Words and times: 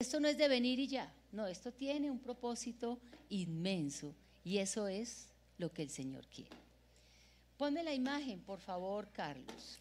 Esto 0.00 0.20
no 0.20 0.28
es 0.28 0.38
de 0.38 0.46
venir 0.46 0.78
y 0.78 0.86
ya, 0.86 1.12
no, 1.32 1.48
esto 1.48 1.72
tiene 1.72 2.08
un 2.08 2.20
propósito 2.20 3.00
inmenso 3.30 4.14
y 4.44 4.58
eso 4.58 4.86
es 4.86 5.26
lo 5.58 5.72
que 5.72 5.82
el 5.82 5.90
Señor 5.90 6.24
quiere. 6.28 6.54
Ponme 7.56 7.82
la 7.82 7.92
imagen, 7.92 8.38
por 8.40 8.60
favor, 8.60 9.10
Carlos. 9.10 9.80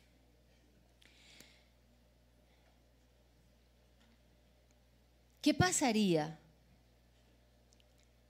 ¿Qué 5.39 5.53
pasaría 5.53 6.39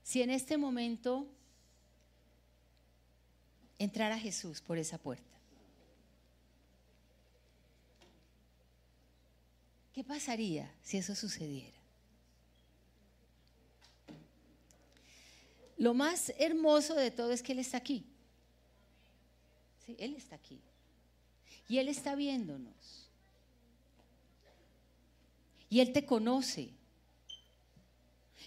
si 0.02 0.20
en 0.20 0.28
este 0.28 0.58
momento 0.58 1.26
entrara 3.78 4.18
Jesús 4.18 4.60
por 4.60 4.76
esa 4.76 4.98
puerta? 4.98 5.24
¿Qué 9.94 10.04
pasaría 10.04 10.70
si 10.82 10.98
eso 10.98 11.14
sucediera? 11.14 11.77
Lo 15.78 15.94
más 15.94 16.32
hermoso 16.38 16.94
de 16.94 17.12
todo 17.12 17.32
es 17.32 17.42
que 17.42 17.52
Él 17.52 17.60
está 17.60 17.78
aquí. 17.78 18.04
Sí, 19.86 19.96
Él 19.98 20.16
está 20.16 20.34
aquí. 20.34 20.60
Y 21.68 21.78
Él 21.78 21.88
está 21.88 22.16
viéndonos. 22.16 23.08
Y 25.70 25.80
Él 25.80 25.92
te 25.92 26.04
conoce. 26.04 26.70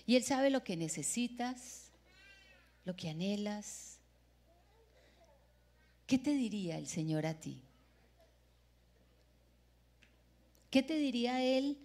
Y 0.05 0.17
Él 0.17 0.23
sabe 0.23 0.49
lo 0.49 0.63
que 0.63 0.75
necesitas, 0.75 1.91
lo 2.83 2.97
que 2.97 3.09
anhelas. 3.09 3.97
¿Qué 6.07 6.17
te 6.17 6.33
diría 6.33 6.77
el 6.77 6.87
Señor 6.87 7.25
a 7.25 7.39
ti? 7.39 7.61
¿Qué 10.69 10.83
te 10.83 10.97
diría 10.97 11.41
Él? 11.41 11.77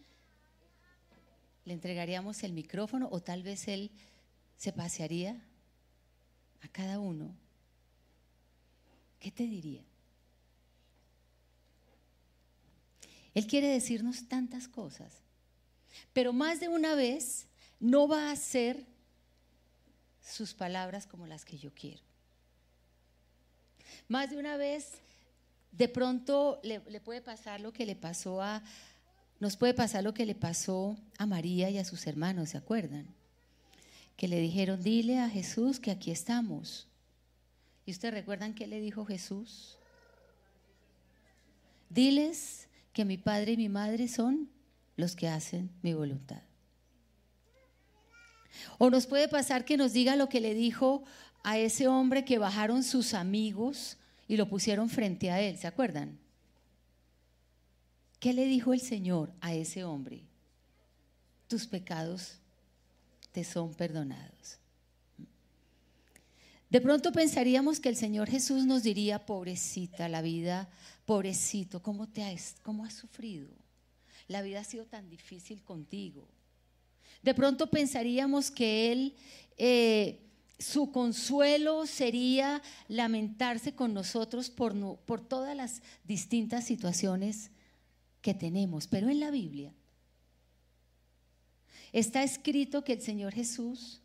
¿Le 1.64 1.74
entregaríamos 1.74 2.42
el 2.42 2.52
micrófono 2.52 3.08
o 3.12 3.20
tal 3.20 3.44
vez 3.44 3.68
Él 3.68 3.92
se 4.56 4.72
pasearía 4.72 5.40
a 6.62 6.68
cada 6.68 6.98
uno? 6.98 7.34
¿Qué 9.18 9.30
te 9.30 9.44
diría? 9.44 9.84
Él 13.34 13.46
quiere 13.46 13.68
decirnos 13.68 14.28
tantas 14.28 14.66
cosas, 14.66 15.20
pero 16.12 16.32
más 16.32 16.60
de 16.60 16.68
una 16.68 16.94
vez 16.94 17.46
no 17.78 18.08
va 18.08 18.30
a 18.30 18.36
ser 18.36 18.86
sus 20.22 20.54
palabras 20.54 21.06
como 21.06 21.26
las 21.26 21.44
que 21.44 21.58
yo 21.58 21.70
quiero. 21.74 22.02
Más 24.08 24.30
de 24.30 24.38
una 24.38 24.56
vez, 24.56 25.02
de 25.70 25.88
pronto 25.88 26.60
le, 26.62 26.80
le, 26.88 27.00
puede 27.00 27.20
pasar 27.20 27.60
lo 27.60 27.72
que 27.72 27.84
le 27.84 27.94
pasó 27.94 28.40
a, 28.40 28.62
nos 29.38 29.56
puede 29.56 29.74
pasar 29.74 30.02
lo 30.02 30.14
que 30.14 30.24
le 30.24 30.34
pasó 30.34 30.96
a 31.18 31.26
María 31.26 31.68
y 31.68 31.78
a 31.78 31.84
sus 31.84 32.06
hermanos, 32.06 32.50
¿se 32.50 32.58
acuerdan? 32.58 33.15
Que 34.16 34.28
le 34.28 34.40
dijeron, 34.40 34.82
dile 34.82 35.18
a 35.18 35.28
Jesús 35.28 35.78
que 35.78 35.90
aquí 35.90 36.10
estamos. 36.10 36.88
¿Y 37.84 37.92
ustedes 37.92 38.14
recuerdan 38.14 38.54
qué 38.54 38.66
le 38.66 38.80
dijo 38.80 39.04
Jesús? 39.04 39.78
Diles 41.88 42.68
que 42.92 43.04
mi 43.04 43.18
padre 43.18 43.52
y 43.52 43.56
mi 43.56 43.68
madre 43.68 44.08
son 44.08 44.50
los 44.96 45.14
que 45.14 45.28
hacen 45.28 45.70
mi 45.82 45.94
voluntad. 45.94 46.42
O 48.78 48.90
nos 48.90 49.06
puede 49.06 49.28
pasar 49.28 49.64
que 49.64 49.76
nos 49.76 49.92
diga 49.92 50.16
lo 50.16 50.28
que 50.28 50.40
le 50.40 50.54
dijo 50.54 51.04
a 51.44 51.58
ese 51.58 51.86
hombre 51.86 52.24
que 52.24 52.38
bajaron 52.38 52.82
sus 52.82 53.14
amigos 53.14 53.98
y 54.26 54.36
lo 54.36 54.48
pusieron 54.48 54.88
frente 54.88 55.30
a 55.30 55.40
él, 55.40 55.58
¿se 55.58 55.66
acuerdan? 55.66 56.18
¿Qué 58.18 58.32
le 58.32 58.46
dijo 58.46 58.72
el 58.72 58.80
Señor 58.80 59.32
a 59.40 59.54
ese 59.54 59.84
hombre? 59.84 60.24
Tus 61.46 61.66
pecados 61.66 62.40
son 63.44 63.74
perdonados. 63.74 64.58
De 66.68 66.80
pronto 66.80 67.12
pensaríamos 67.12 67.78
que 67.78 67.88
el 67.88 67.96
Señor 67.96 68.28
Jesús 68.28 68.66
nos 68.66 68.82
diría, 68.82 69.24
pobrecita, 69.24 70.08
la 70.08 70.20
vida, 70.20 70.68
pobrecito, 71.04 71.80
¿cómo, 71.80 72.08
te 72.08 72.24
has, 72.24 72.56
cómo 72.62 72.84
has 72.84 72.94
sufrido? 72.94 73.48
La 74.26 74.42
vida 74.42 74.60
ha 74.60 74.64
sido 74.64 74.84
tan 74.84 75.08
difícil 75.08 75.62
contigo. 75.62 76.26
De 77.22 77.34
pronto 77.34 77.68
pensaríamos 77.68 78.50
que 78.50 78.92
Él, 78.92 79.14
eh, 79.56 80.20
su 80.58 80.90
consuelo 80.90 81.86
sería 81.86 82.60
lamentarse 82.88 83.74
con 83.74 83.94
nosotros 83.94 84.50
por, 84.50 84.98
por 84.98 85.20
todas 85.20 85.56
las 85.56 85.82
distintas 86.04 86.64
situaciones 86.64 87.50
que 88.22 88.34
tenemos. 88.34 88.88
Pero 88.88 89.08
en 89.08 89.20
la 89.20 89.30
Biblia 89.30 89.72
está 91.92 92.22
escrito 92.22 92.84
que 92.84 92.94
el 92.94 93.02
Señor 93.02 93.32
Jesús 93.32 94.00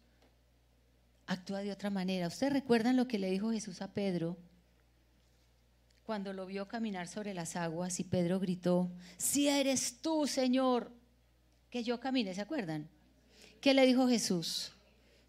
actúa 1.25 1.62
de 1.62 1.72
otra 1.72 1.90
manera. 1.90 2.28
¿Ustedes 2.28 2.53
recuerdan 2.53 2.97
lo 2.97 3.08
que 3.08 3.19
le 3.19 3.30
dijo 3.30 3.52
Jesús 3.52 3.81
a 3.81 3.94
Pedro? 3.94 4.38
Cuando 6.03 6.34
lo 6.34 6.46
vio 6.46 6.68
caminar 6.68 7.08
sobre 7.08 7.34
las 7.34 7.56
aguas 7.56 8.00
y 8.00 8.03
Pedro 8.03 8.40
gritó, 8.40 8.92
si 9.18 9.47
eres 9.47 10.02
tú, 10.02 10.28
Señor, 10.28 10.92
que 11.69 11.84
yo 11.84 12.00
camine, 12.00 12.34
¿se 12.36 12.42
acuerdan? 12.42 12.90
¿Qué 13.62 13.74
le 13.74 13.86
dijo 13.86 14.08
Jesús? 14.08 14.72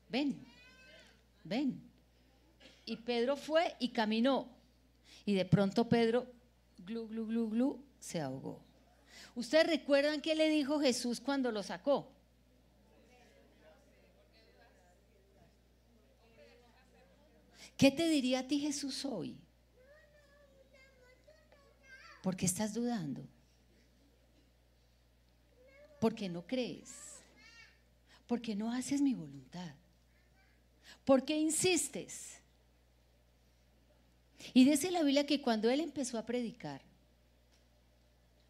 Ven, 0.08 0.44
ven. 1.44 1.80
Y 2.84 2.96
Pedro 2.96 3.36
fue 3.36 3.76
y 3.78 3.90
caminó. 3.90 4.48
Y 5.24 5.34
de 5.34 5.44
pronto 5.44 5.88
Pedro, 5.88 6.26
glu, 6.78 7.06
glu, 7.06 7.26
glu, 7.26 7.48
glu, 7.50 7.84
se 8.00 8.20
ahogó. 8.20 8.60
¿Ustedes 9.34 9.66
recuerdan 9.66 10.20
qué 10.20 10.34
le 10.34 10.48
dijo 10.48 10.80
Jesús 10.80 11.20
cuando 11.20 11.52
lo 11.52 11.62
sacó? 11.62 12.10
¿Qué 17.82 17.90
te 17.90 18.08
diría 18.08 18.38
a 18.38 18.46
ti 18.46 18.60
Jesús 18.60 19.04
hoy? 19.04 19.36
¿Por 22.22 22.36
qué 22.36 22.46
estás 22.46 22.74
dudando? 22.74 23.26
Porque 25.98 26.28
no 26.28 26.46
crees 26.46 27.12
porque 28.28 28.54
no 28.54 28.72
haces 28.72 29.02
mi 29.02 29.12
voluntad. 29.12 29.74
¿Por 31.04 31.24
qué 31.24 31.36
insistes? 31.36 32.38
Y 34.54 34.64
dice 34.64 34.90
la 34.90 35.02
Biblia 35.02 35.26
que 35.26 35.42
cuando 35.42 35.68
él 35.68 35.80
empezó 35.80 36.16
a 36.16 36.24
predicar, 36.24 36.80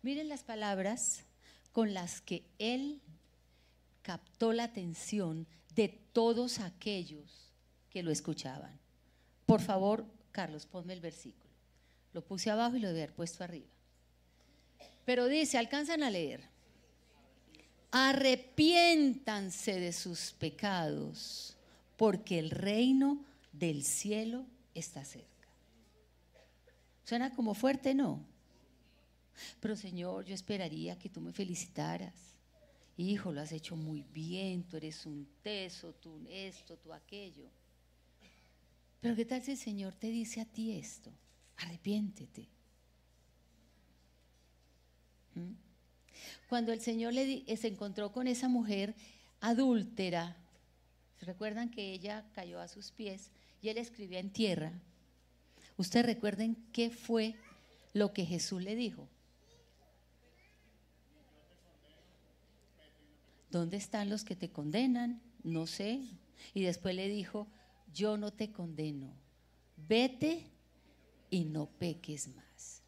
miren 0.02 0.28
las 0.28 0.44
palabras 0.44 1.24
con 1.72 1.94
las 1.94 2.20
que 2.20 2.44
él 2.60 3.00
captó 4.02 4.52
la 4.52 4.64
atención 4.64 5.48
de 5.74 5.88
todos 5.88 6.60
aquellos 6.60 7.50
que 7.90 8.04
lo 8.04 8.12
escuchaban. 8.12 8.81
Por 9.46 9.60
favor, 9.60 10.06
Carlos, 10.30 10.66
ponme 10.66 10.92
el 10.92 11.00
versículo. 11.00 11.50
Lo 12.12 12.24
puse 12.24 12.50
abajo 12.50 12.76
y 12.76 12.80
lo 12.80 12.88
debe 12.88 13.02
haber 13.02 13.14
puesto 13.14 13.44
arriba. 13.44 13.68
Pero 15.04 15.26
dice, 15.26 15.58
alcanzan 15.58 16.02
a 16.02 16.10
leer 16.10 16.52
arrepiéntanse 17.92 19.78
de 19.78 19.92
sus 19.92 20.32
pecados, 20.32 21.56
porque 21.96 22.38
el 22.38 22.50
reino 22.50 23.22
del 23.52 23.84
cielo 23.84 24.46
está 24.74 25.04
cerca. 25.04 25.28
Suena 27.04 27.34
como 27.34 27.54
fuerte, 27.54 27.94
¿no? 27.94 28.24
Pero 29.60 29.76
Señor, 29.76 30.24
yo 30.24 30.34
esperaría 30.34 30.98
que 30.98 31.10
tú 31.10 31.20
me 31.20 31.32
felicitaras. 31.32 32.14
Hijo, 32.96 33.30
lo 33.30 33.42
has 33.42 33.52
hecho 33.52 33.76
muy 33.76 34.02
bien, 34.02 34.64
tú 34.64 34.78
eres 34.78 35.04
un 35.04 35.28
teso, 35.42 35.92
tú 35.94 36.26
esto, 36.30 36.78
tú 36.78 36.94
aquello. 36.94 37.50
Pero 39.02 39.16
¿qué 39.16 39.24
tal 39.24 39.42
si 39.42 39.50
el 39.50 39.58
Señor 39.58 39.94
te 39.94 40.06
dice 40.06 40.40
a 40.40 40.44
ti 40.44 40.72
esto? 40.72 41.12
Arrepiéntete. 41.56 42.48
¿Mm? 45.34 45.54
Cuando 46.48 46.72
el 46.72 46.80
Señor 46.80 47.12
le 47.12 47.44
se 47.56 47.66
encontró 47.66 48.12
con 48.12 48.28
esa 48.28 48.46
mujer 48.46 48.94
adúltera, 49.40 50.36
recuerdan 51.20 51.68
que 51.68 51.92
ella 51.92 52.24
cayó 52.32 52.60
a 52.60 52.68
sus 52.68 52.92
pies 52.92 53.32
y 53.60 53.70
él 53.70 53.78
escribía 53.78 54.20
en 54.20 54.30
tierra? 54.30 54.72
Ustedes 55.76 56.06
recuerden 56.06 56.56
qué 56.72 56.90
fue 56.90 57.34
lo 57.94 58.12
que 58.12 58.24
Jesús 58.24 58.62
le 58.62 58.76
dijo. 58.76 59.08
¿Dónde 63.50 63.78
están 63.78 64.10
los 64.10 64.22
que 64.22 64.36
te 64.36 64.50
condenan? 64.50 65.20
No 65.42 65.66
sé. 65.66 66.00
Y 66.54 66.62
después 66.62 66.94
le 66.94 67.08
dijo, 67.08 67.48
yo 67.92 68.16
no 68.16 68.32
te 68.32 68.50
condeno, 68.50 69.12
vete 69.88 70.46
y 71.30 71.44
no 71.44 71.66
peques 71.66 72.28
más. 72.28 72.82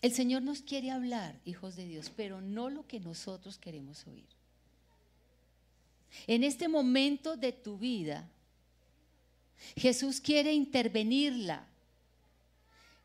El 0.00 0.12
Señor 0.12 0.42
nos 0.42 0.62
quiere 0.62 0.90
hablar, 0.90 1.40
hijos 1.44 1.74
de 1.74 1.86
Dios, 1.86 2.10
pero 2.14 2.40
no 2.40 2.70
lo 2.70 2.86
que 2.86 3.00
nosotros 3.00 3.58
queremos 3.58 4.06
oír. 4.06 4.28
En 6.26 6.44
este 6.44 6.68
momento 6.68 7.36
de 7.36 7.52
tu 7.52 7.78
vida, 7.78 8.28
Jesús 9.76 10.20
quiere 10.20 10.52
intervenirla, 10.52 11.66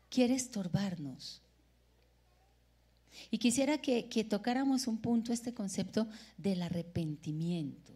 quiere 0.08 0.34
estorbarnos. 0.34 1.40
Y 3.30 3.38
quisiera 3.38 3.78
que, 3.78 4.26
tocáramos 4.28 4.86
un 4.86 4.98
punto, 4.98 5.32
este 5.32 5.54
concepto 5.54 6.08
del 6.36 6.62
arrepentimiento. 6.62 7.92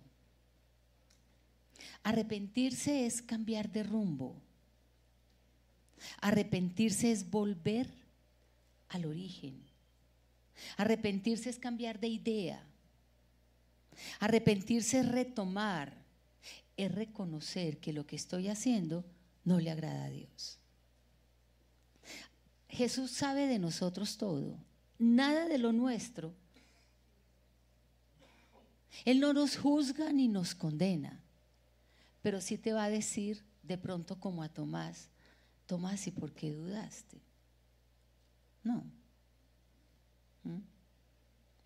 Arrepentirse 2.08 3.04
es 3.04 3.20
cambiar 3.20 3.70
de 3.70 3.82
rumbo. 3.82 4.34
Arrepentirse 6.22 7.12
es 7.12 7.28
volver 7.28 7.86
al 8.88 9.04
origen. 9.04 9.62
Arrepentirse 10.78 11.50
es 11.50 11.58
cambiar 11.58 12.00
de 12.00 12.08
idea. 12.08 12.62
Arrepentirse 14.20 15.00
es 15.00 15.08
retomar, 15.08 15.92
es 16.78 16.90
reconocer 16.90 17.76
que 17.76 17.92
lo 17.92 18.06
que 18.06 18.16
estoy 18.16 18.48
haciendo 18.48 19.04
no 19.44 19.60
le 19.60 19.70
agrada 19.70 20.06
a 20.06 20.10
Dios. 20.10 20.58
Jesús 22.70 23.10
sabe 23.10 23.46
de 23.46 23.58
nosotros 23.58 24.16
todo, 24.16 24.56
nada 24.98 25.46
de 25.46 25.58
lo 25.58 25.74
nuestro. 25.74 26.32
Él 29.04 29.20
no 29.20 29.34
nos 29.34 29.58
juzga 29.58 30.10
ni 30.10 30.26
nos 30.26 30.54
condena, 30.54 31.22
pero 32.28 32.42
sí 32.42 32.58
te 32.58 32.74
va 32.74 32.84
a 32.84 32.90
decir 32.90 33.42
de 33.62 33.78
pronto 33.78 34.20
como 34.20 34.42
a 34.42 34.50
Tomás, 34.50 35.08
Tomás, 35.64 36.06
¿y 36.08 36.10
por 36.10 36.30
qué 36.34 36.52
dudaste? 36.52 37.22
No. 38.62 38.84
¿Mm? 40.42 40.58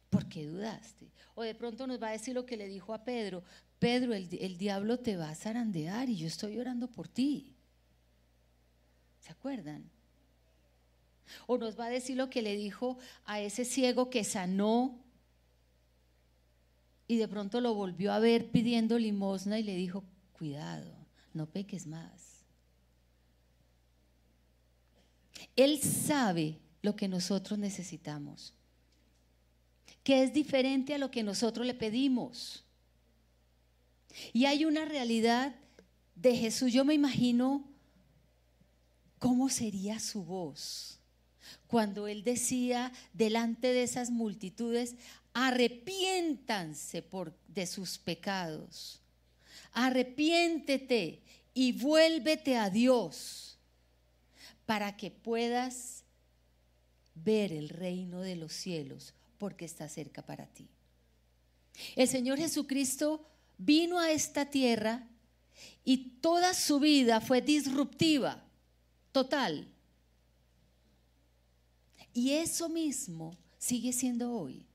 ¿Por 0.09 0.29
qué 0.29 0.47
dudaste? 0.47 1.11
O 1.35 1.43
de 1.43 1.57
pronto 1.57 1.85
nos 1.89 2.01
va 2.01 2.11
a 2.11 2.13
decir 2.13 2.33
lo 2.33 2.47
que 2.47 2.57
le 2.57 2.69
dijo 2.69 2.95
a 2.95 3.03
Pedro, 3.03 3.43
Pedro, 3.81 4.15
el, 4.15 4.29
el 4.41 4.57
diablo 4.57 5.01
te 5.01 5.17
va 5.17 5.31
a 5.31 5.35
zarandear 5.35 6.09
y 6.09 6.17
yo 6.17 6.29
estoy 6.29 6.61
orando 6.61 6.87
por 6.87 7.09
ti. 7.09 7.57
¿Se 9.19 9.33
acuerdan? 9.33 9.91
O 11.49 11.59
nos 11.59 11.77
va 11.77 11.87
a 11.87 11.91
decir 11.91 12.17
lo 12.17 12.31
que 12.31 12.41
le 12.41 12.55
dijo 12.55 12.99
a 13.25 13.41
ese 13.41 13.65
ciego 13.65 14.11
que 14.11 14.23
sanó 14.23 14.97
y 17.09 17.17
de 17.17 17.27
pronto 17.27 17.61
lo 17.61 17.75
volvió 17.75 18.13
a 18.13 18.21
ver 18.21 18.53
pidiendo 18.53 18.97
limosna 18.97 19.59
y 19.59 19.65
le 19.65 19.75
dijo, 19.75 20.05
cuidado, 20.43 20.93
no 21.35 21.47
peques 21.47 21.87
más. 21.87 22.43
Él 25.55 25.81
sabe 25.81 26.59
lo 26.83 26.97
que 26.97 27.07
nosotros 27.07 27.61
necesitamos, 27.61 28.53
que 30.03 30.25
es 30.25 30.33
diferente 30.33 30.95
a 30.95 30.99
lo 30.99 31.13
que 31.13 31.23
nosotros 31.23 31.65
le 31.65 31.75
pedimos. 31.75 32.65
Y 34.33 34.47
hay 34.47 34.65
una 34.65 34.85
realidad 34.85 35.55
de 36.17 36.37
Jesús, 36.37 36.73
yo 36.73 36.85
me 36.85 36.95
imagino 36.95 37.65
cómo 39.21 39.49
sería 39.49 40.01
su 40.01 40.25
voz 40.25 40.99
cuando 41.69 42.09
él 42.09 42.25
decía 42.25 42.93
delante 43.13 43.69
de 43.69 43.85
esas 43.85 44.11
multitudes, 44.11 44.97
arrepiéntanse 45.35 47.01
por, 47.01 47.33
de 47.47 47.69
sus 47.69 47.97
pecados, 47.97 49.02
arrepiéntete 49.73 51.23
y 51.55 51.73
vuélvete 51.73 52.57
a 52.57 52.71
Dios 52.71 53.59
para 54.67 54.97
que 54.97 55.11
puedas 55.11 56.05
ver 57.15 57.53
el 57.53 57.69
reino 57.69 58.21
de 58.21 58.37
los 58.37 58.53
cielos, 58.53 59.15
porque 59.39 59.65
está 59.65 59.89
cerca 59.89 60.23
para 60.23 60.47
ti. 60.47 60.69
El 61.97 62.09
Señor 62.09 62.39
Jesucristo 62.39 63.27
vino 63.59 63.99
a 63.99 64.11
esta 64.11 64.47
tierra 64.47 65.09
y 65.85 66.19
toda 66.21 66.55
su 66.55 66.81
vida 66.81 67.21
fue 67.21 67.41
disruptiva, 67.41 68.43
total. 69.13 69.69
Y 72.15 72.33
eso 72.33 72.69
mismo 72.69 73.37
sigue 73.59 73.93
siendo 73.93 74.33
hoy. 74.33 74.67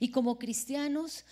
Y 0.00 0.10
como 0.10 0.38
cristianos, 0.38 1.24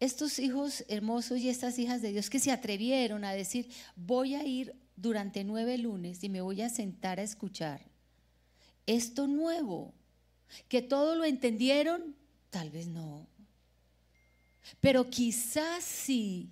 estos 0.00 0.38
hijos 0.38 0.84
hermosos 0.88 1.38
y 1.38 1.48
estas 1.48 1.78
hijas 1.78 2.02
de 2.02 2.12
Dios 2.12 2.30
que 2.30 2.40
se 2.40 2.50
atrevieron 2.50 3.24
a 3.24 3.32
decir, 3.32 3.70
voy 3.96 4.34
a 4.34 4.44
ir 4.44 4.74
durante 4.96 5.44
nueve 5.44 5.78
lunes 5.78 6.22
y 6.22 6.28
me 6.28 6.40
voy 6.40 6.62
a 6.62 6.68
sentar 6.68 7.18
a 7.18 7.22
escuchar 7.22 7.94
esto 8.86 9.26
nuevo, 9.26 9.94
que 10.68 10.82
todo 10.82 11.16
lo 11.16 11.24
entendieron, 11.24 12.14
tal 12.50 12.70
vez 12.70 12.86
no. 12.86 13.26
Pero 14.80 15.08
quizás 15.10 15.84
sí 15.84 16.50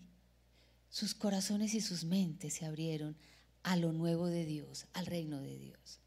sus 0.89 1.15
corazones 1.15 1.75
y 1.75 1.81
sus 1.81 2.05
mentes 2.05 2.55
se 2.55 2.67
abrieron 2.67 3.17
a 3.63 3.77
lo 3.77 3.93
nuevo 3.93 4.27
de 4.27 4.45
Dios, 4.45 4.87
al 4.93 5.07
reino 5.07 5.41
de 5.41 5.59
Dios. 5.59 6.01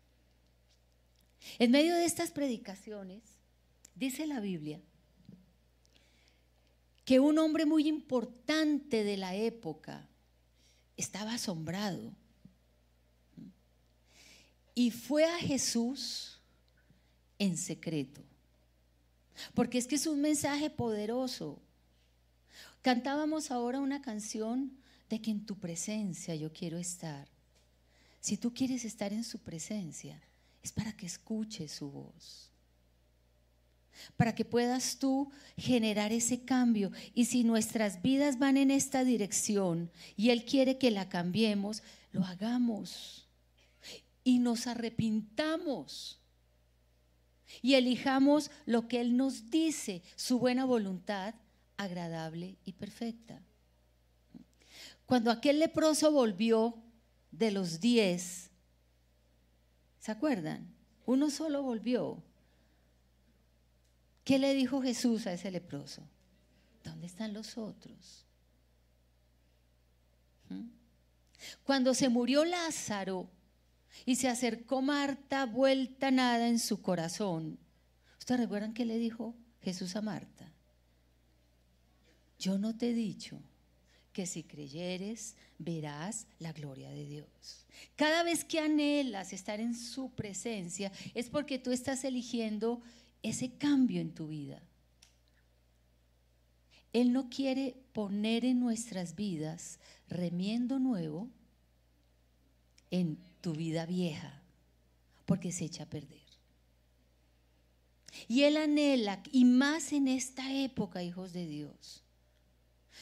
En 1.60 1.72
medio 1.72 1.96
de 1.96 2.06
estas 2.06 2.32
predicaciones, 2.32 3.22
dice 3.96 4.28
la 4.28 4.40
Biblia, 4.40 4.82
que 7.06 7.20
un 7.20 7.38
hombre 7.38 7.66
muy 7.66 7.88
importante 7.88 9.04
de 9.04 9.16
la 9.16 9.36
época 9.36 10.10
estaba 10.98 11.36
asombrado 11.36 12.12
y 14.74 14.92
fue 14.92 15.24
a 15.24 15.38
Jesús 15.38 16.40
en 17.40 17.58
secreto. 17.58 18.22
Porque 19.54 19.78
es 19.78 19.88
que 19.88 19.96
es 19.96 20.08
un 20.08 20.22
mensaje 20.22 20.70
poderoso. 20.70 21.62
Cantábamos 22.82 23.52
ahora 23.52 23.80
una 23.80 24.02
canción 24.02 24.78
de 25.10 25.22
que 25.22 25.32
en 25.32 25.46
tu 25.46 25.58
presencia 25.58 26.36
yo 26.36 26.52
quiero 26.52 26.78
estar. 26.78 27.28
Si 28.20 28.38
tú 28.38 28.54
quieres 28.54 28.84
estar 28.86 29.14
en 29.14 29.24
su 29.24 29.40
presencia, 29.40 30.20
es 30.64 30.72
para 30.72 30.94
que 30.94 31.06
escuches 31.06 31.72
su 31.72 31.92
voz. 31.92 32.52
Para 34.18 34.36
que 34.36 34.46
puedas 34.46 34.98
tú 34.98 35.32
generar 35.58 36.12
ese 36.12 36.44
cambio. 36.44 36.92
Y 37.14 37.26
si 37.26 37.44
nuestras 37.44 38.02
vidas 38.02 38.40
van 38.40 38.58
en 38.58 38.72
esta 38.72 39.04
dirección 39.04 39.92
y 40.16 40.30
Él 40.30 40.46
quiere 40.46 40.78
que 40.78 40.92
la 40.92 41.10
cambiemos, 41.10 41.84
lo 42.12 42.24
hagamos. 42.24 43.28
Y 44.24 44.40
nos 44.40 44.68
arrepintamos. 44.68 46.20
Y 47.62 47.76
elijamos 47.76 48.52
lo 48.66 48.88
que 48.88 49.02
Él 49.02 49.18
nos 49.18 49.50
dice, 49.50 50.02
su 50.16 50.40
buena 50.40 50.66
voluntad, 50.66 51.36
agradable 51.78 52.58
y 52.66 52.74
perfecta. 52.74 53.42
Cuando 55.06 55.32
aquel 55.32 55.60
leproso 55.60 56.12
volvió 56.12 56.82
de 57.32 57.52
los 57.52 57.80
diez, 57.80 58.50
¿Se 60.06 60.12
acuerdan? 60.12 60.72
Uno 61.08 61.32
solo 61.32 61.64
volvió. 61.64 62.22
¿Qué 64.26 64.40
le 64.40 64.56
dijo 64.56 64.82
Jesús 64.82 65.28
a 65.28 65.34
ese 65.34 65.52
leproso? 65.52 66.02
¿Dónde 66.84 67.06
están 67.06 67.32
los 67.32 67.58
otros? 67.60 68.26
¿Mm? 70.50 70.68
Cuando 71.64 71.94
se 71.94 72.10
murió 72.10 72.44
Lázaro 72.44 73.30
y 74.04 74.16
se 74.16 74.28
acercó 74.28 74.82
Marta, 74.82 75.46
vuelta 75.46 76.10
nada 76.10 76.50
en 76.50 76.58
su 76.58 76.82
corazón. 76.82 77.60
¿Ustedes 78.18 78.42
recuerdan 78.42 78.74
qué 78.74 78.84
le 78.84 78.98
dijo 78.98 79.36
Jesús 79.62 79.96
a 79.96 80.02
Marta? 80.02 80.52
Yo 82.40 82.58
no 82.58 82.76
te 82.76 82.90
he 82.90 82.94
dicho 82.94 83.40
que 84.12 84.26
si 84.26 84.44
creyeres 84.44 85.36
verás 85.60 86.26
la 86.40 86.52
gloria 86.52 86.90
de 86.90 87.06
Dios. 87.06 87.68
Cada 87.96 88.24
vez 88.24 88.44
que 88.44 88.60
anhelas 88.60 89.34
estar 89.34 89.60
en 89.60 89.76
su 89.76 90.10
presencia 90.16 90.92
es 91.14 91.30
porque 91.30 91.60
tú 91.60 91.72
estás 91.72 92.04
eligiendo 92.06 92.82
ese 93.30 93.58
cambio 93.58 94.02
en 94.02 94.14
tu 94.14 94.28
vida. 94.28 94.62
Él 96.94 97.12
no 97.12 97.30
quiere 97.30 97.76
poner 97.92 98.46
en 98.46 98.60
nuestras 98.60 99.16
vidas 99.16 99.80
remiendo 100.08 100.80
nuevo 100.80 101.30
en 102.92 103.18
tu 103.42 103.54
vida 103.54 103.86
vieja, 103.86 104.42
porque 105.26 105.52
se 105.52 105.66
echa 105.66 105.84
a 105.84 105.90
perder. 105.90 106.22
Y 108.28 108.44
Él 108.44 108.56
anhela, 108.56 109.22
y 109.32 109.44
más 109.44 109.92
en 109.92 110.08
esta 110.08 110.54
época, 110.54 111.04
hijos 111.04 111.34
de 111.34 111.46
Dios, 111.48 112.04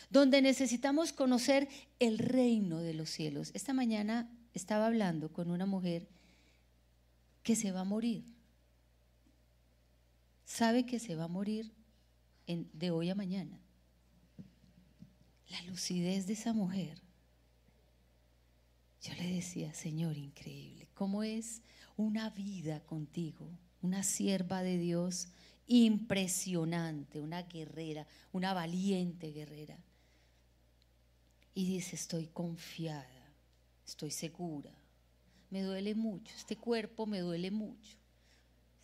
donde 0.10 0.42
necesitamos 0.42 1.14
conocer 1.14 1.68
el 2.00 2.18
reino 2.18 2.80
de 2.80 2.96
los 2.96 3.10
cielos. 3.12 3.52
Esta 3.54 3.74
mañana 3.74 4.28
estaba 4.54 4.88
hablando 4.88 5.32
con 5.32 5.52
una 5.52 5.66
mujer 5.68 6.08
que 7.44 7.56
se 7.56 7.72
va 7.72 7.82
a 7.82 7.86
morir. 7.86 8.33
Sabe 10.54 10.86
que 10.86 11.00
se 11.00 11.16
va 11.16 11.24
a 11.24 11.28
morir 11.28 11.72
de 12.46 12.92
hoy 12.92 13.10
a 13.10 13.16
mañana. 13.16 13.60
La 15.50 15.60
lucidez 15.64 16.28
de 16.28 16.34
esa 16.34 16.54
mujer. 16.54 17.02
Yo 19.02 19.16
le 19.16 19.34
decía, 19.34 19.74
Señor, 19.74 20.16
increíble, 20.16 20.88
¿cómo 20.94 21.24
es 21.24 21.64
una 21.98 22.30
vida 22.30 22.82
contigo? 22.82 23.50
Una 23.82 24.04
sierva 24.04 24.62
de 24.62 24.78
Dios 24.78 25.30
impresionante, 25.66 27.20
una 27.20 27.42
guerrera, 27.42 28.06
una 28.32 28.54
valiente 28.54 29.32
guerrera 29.32 29.80
y 31.56 31.66
dice, 31.66 31.96
estoy 31.96 32.28
confiada, 32.28 33.34
estoy 33.88 34.12
segura, 34.12 34.72
me 35.50 35.64
duele 35.64 35.96
mucho, 35.96 36.32
este 36.36 36.58
cuerpo 36.58 37.08
me 37.08 37.22
duele 37.22 37.50
mucho, 37.50 37.98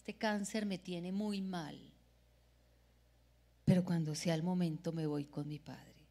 este 0.10 0.18
cáncer 0.18 0.66
me 0.66 0.80
tiene 0.80 1.12
muy 1.12 1.40
mal, 1.40 1.80
pero 3.64 3.84
cuando 3.84 4.16
sea 4.16 4.34
el 4.34 4.42
momento 4.42 4.92
me 4.92 5.06
voy 5.06 5.26
con 5.26 5.48
mi 5.48 5.60
Padre. 5.60 6.08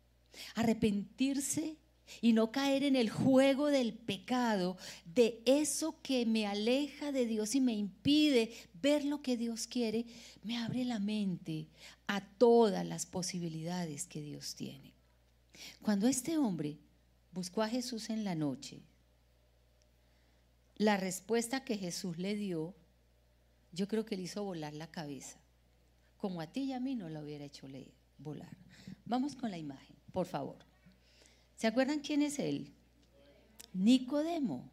Arrepentirse 0.55 1.79
y 2.21 2.33
no 2.33 2.53
caer 2.53 2.85
en 2.85 2.95
el 2.95 3.11
juego 3.11 3.67
del 3.67 3.95
pecado, 3.95 4.77
de 5.05 5.43
eso 5.47 6.01
que 6.01 6.27
me 6.27 6.47
aleja 6.47 7.11
de 7.11 7.27
Dios 7.27 7.57
y 7.57 7.61
me 7.61 7.73
impide 7.73 8.53
ver 8.81 9.05
lo 9.05 9.21
que 9.21 9.37
Dios 9.37 9.67
quiere, 9.67 10.07
me 10.45 10.59
abre 10.59 10.85
la 10.85 11.01
mente 11.01 11.67
a 12.07 12.25
todas 12.25 12.87
las 12.87 13.05
posibilidades 13.05 14.07
que 14.07 14.23
Dios 14.23 14.55
tiene. 14.55 14.95
Cuando 15.83 16.07
este 16.07 16.39
hombre 16.39 16.79
buscó 17.33 17.63
a 17.63 17.69
Jesús 17.69 18.11
en 18.11 18.23
la 18.23 18.37
noche, 18.37 18.81
la 20.77 20.97
respuesta 20.97 21.65
que 21.65 21.77
Jesús 21.77 22.17
le 22.19 22.37
dio, 22.37 22.77
yo 23.73 23.89
creo 23.89 24.05
que 24.05 24.17
le 24.17 24.23
hizo 24.23 24.45
volar 24.45 24.75
la 24.75 24.91
cabeza, 24.91 25.39
como 26.17 26.41
a 26.41 26.47
ti 26.47 26.63
y 26.63 26.73
a 26.73 26.81
mí 26.81 26.95
no 26.95 27.09
la 27.09 27.23
hubiera 27.23 27.45
hecho 27.45 27.67
volar. 28.19 28.57
Vamos 29.05 29.37
con 29.37 29.51
la 29.51 29.59
imagen, 29.59 29.97
por 30.13 30.27
favor. 30.27 30.57
¿Se 31.57 31.67
acuerdan 31.67 32.01
quién 32.01 32.23
es 32.23 32.39
él? 32.39 32.73
Nicodemo, 33.73 34.71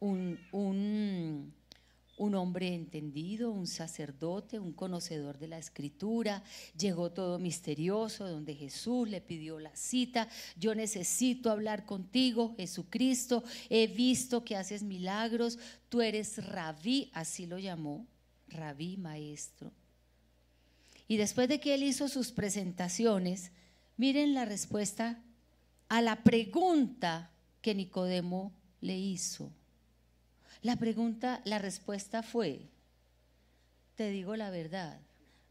un, 0.00 0.38
un 0.52 1.54
un 2.16 2.34
hombre 2.34 2.74
entendido, 2.74 3.50
un 3.50 3.66
sacerdote, 3.66 4.60
un 4.60 4.72
conocedor 4.72 5.38
de 5.38 5.48
la 5.48 5.58
escritura. 5.58 6.42
Llegó 6.78 7.10
todo 7.10 7.38
misterioso 7.38 8.28
donde 8.28 8.54
Jesús 8.54 9.08
le 9.08 9.20
pidió 9.20 9.58
la 9.58 9.74
cita. 9.74 10.28
Yo 10.56 10.74
necesito 10.74 11.50
hablar 11.50 11.84
contigo, 11.84 12.54
Jesucristo. 12.56 13.42
He 13.68 13.86
visto 13.88 14.44
que 14.44 14.56
haces 14.56 14.82
milagros. 14.82 15.58
Tú 15.88 16.02
eres 16.02 16.44
rabí, 16.46 17.10
así 17.14 17.46
lo 17.46 17.58
llamó, 17.58 18.06
rabí 18.48 18.96
maestro. 18.96 19.72
Y 21.08 21.16
después 21.16 21.48
de 21.48 21.60
que 21.60 21.74
él 21.74 21.82
hizo 21.82 22.08
sus 22.08 22.32
presentaciones, 22.32 23.50
miren 23.96 24.34
la 24.34 24.44
respuesta 24.44 25.22
a 25.88 26.00
la 26.00 26.22
pregunta 26.22 27.30
que 27.60 27.74
Nicodemo 27.74 28.52
le 28.80 28.96
hizo. 28.96 29.52
La 30.64 30.76
pregunta, 30.76 31.42
la 31.44 31.58
respuesta 31.58 32.22
fue, 32.22 32.70
te 33.96 34.08
digo 34.08 34.34
la 34.34 34.48
verdad, 34.48 34.98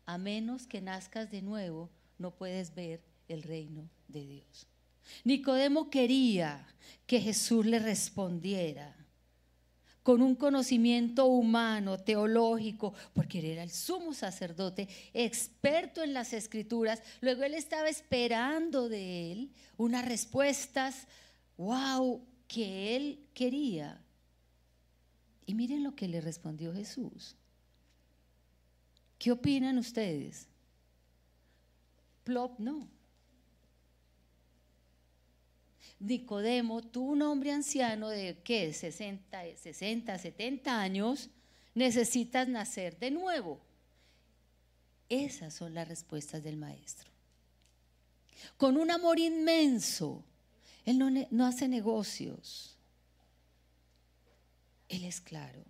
a 0.07 0.17
menos 0.17 0.65
que 0.65 0.81
nazcas 0.81 1.29
de 1.29 1.43
nuevo, 1.43 1.91
no 2.17 2.31
puedes 2.31 2.73
ver 2.73 2.99
el 3.27 3.43
reino 3.43 3.91
de 4.07 4.25
Dios. 4.25 4.65
Nicodemo 5.23 5.91
quería 5.91 6.65
que 7.05 7.21
Jesús 7.21 7.63
le 7.67 7.77
respondiera 7.77 8.95
con 10.01 10.23
un 10.23 10.33
conocimiento 10.33 11.27
humano, 11.27 11.99
teológico, 11.99 12.95
porque 13.13 13.37
él 13.37 13.45
era 13.45 13.61
el 13.61 13.69
sumo 13.69 14.15
sacerdote, 14.15 14.87
experto 15.13 16.01
en 16.01 16.15
las 16.15 16.33
escrituras. 16.33 17.03
Luego 17.21 17.43
él 17.43 17.53
estaba 17.53 17.87
esperando 17.87 18.89
de 18.89 19.31
él 19.31 19.51
unas 19.77 20.05
respuestas, 20.05 21.07
wow, 21.55 22.25
que 22.47 22.95
él 22.95 23.19
quería. 23.35 24.02
Y 25.45 25.53
miren 25.53 25.83
lo 25.83 25.95
que 25.95 26.07
le 26.07 26.21
respondió 26.21 26.73
Jesús. 26.73 27.35
¿Qué 29.17 29.31
opinan 29.31 29.77
ustedes? 29.77 30.47
Plop, 32.23 32.59
no. 32.59 32.87
Nicodemo, 35.99 36.81
tú 36.81 37.11
un 37.11 37.21
hombre 37.21 37.51
anciano 37.51 38.09
de 38.09 38.37
qué, 38.43 38.73
60, 38.73 39.55
60, 39.55 40.17
70 40.17 40.81
años, 40.81 41.29
necesitas 41.73 42.47
nacer 42.47 42.99
de 42.99 43.11
nuevo. 43.11 43.61
Esas 45.07 45.53
son 45.53 45.73
las 45.73 45.87
respuestas 45.87 46.43
del 46.43 46.57
maestro. 46.57 47.09
Con 48.57 48.77
un 48.77 48.91
amor 48.91 49.19
inmenso, 49.19 50.23
él 50.85 50.97
no, 50.97 51.09
no 51.09 51.45
hace 51.45 51.67
negocios. 51.67 52.72
Él 54.93 55.05
es 55.05 55.21
claro. 55.21 55.63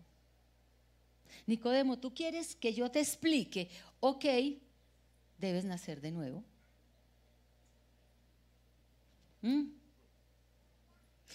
Nicodemo, 1.46 1.98
¿tú 1.98 2.14
quieres 2.14 2.56
que 2.56 2.74
yo 2.74 2.92
te 2.92 3.00
explique? 3.00 3.70
Ok, 4.00 4.26
debes 5.38 5.66
nacer 5.66 6.02
de 6.02 6.12
nuevo. 6.12 6.44
¿Mm? 9.42 9.64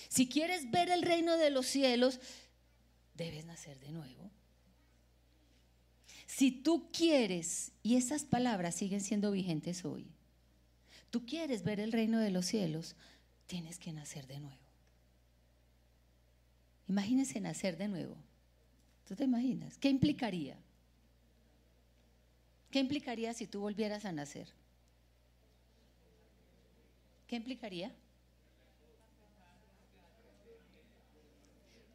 Si 0.08 0.28
quieres 0.28 0.70
ver 0.70 0.90
el 0.90 1.02
reino 1.02 1.36
de 1.36 1.50
los 1.50 1.66
cielos, 1.66 2.20
debes 3.14 3.44
nacer 3.44 3.78
de 3.80 3.90
nuevo. 3.90 4.30
Si 6.26 6.50
tú 6.50 6.90
quieres, 6.92 7.72
y 7.82 7.96
esas 7.96 8.24
palabras 8.24 8.74
siguen 8.74 9.00
siendo 9.00 9.30
vigentes 9.32 9.84
hoy, 9.84 10.06
tú 11.10 11.26
quieres 11.26 11.64
ver 11.64 11.80
el 11.80 11.90
reino 11.90 12.20
de 12.20 12.30
los 12.30 12.46
cielos, 12.46 12.96
tienes 13.46 13.78
que 13.78 13.92
nacer 13.92 14.26
de 14.26 14.40
nuevo. 14.40 14.67
Imagínense 16.88 17.40
nacer 17.40 17.76
de 17.76 17.88
nuevo. 17.88 18.16
¿Tú 19.06 19.14
te 19.14 19.24
imaginas? 19.24 19.76
¿Qué 19.78 19.88
implicaría? 19.88 20.56
¿Qué 22.70 22.78
implicaría 22.80 23.32
si 23.34 23.46
tú 23.46 23.60
volvieras 23.60 24.04
a 24.04 24.12
nacer? 24.12 24.48
¿Qué 27.26 27.36
implicaría? 27.36 27.92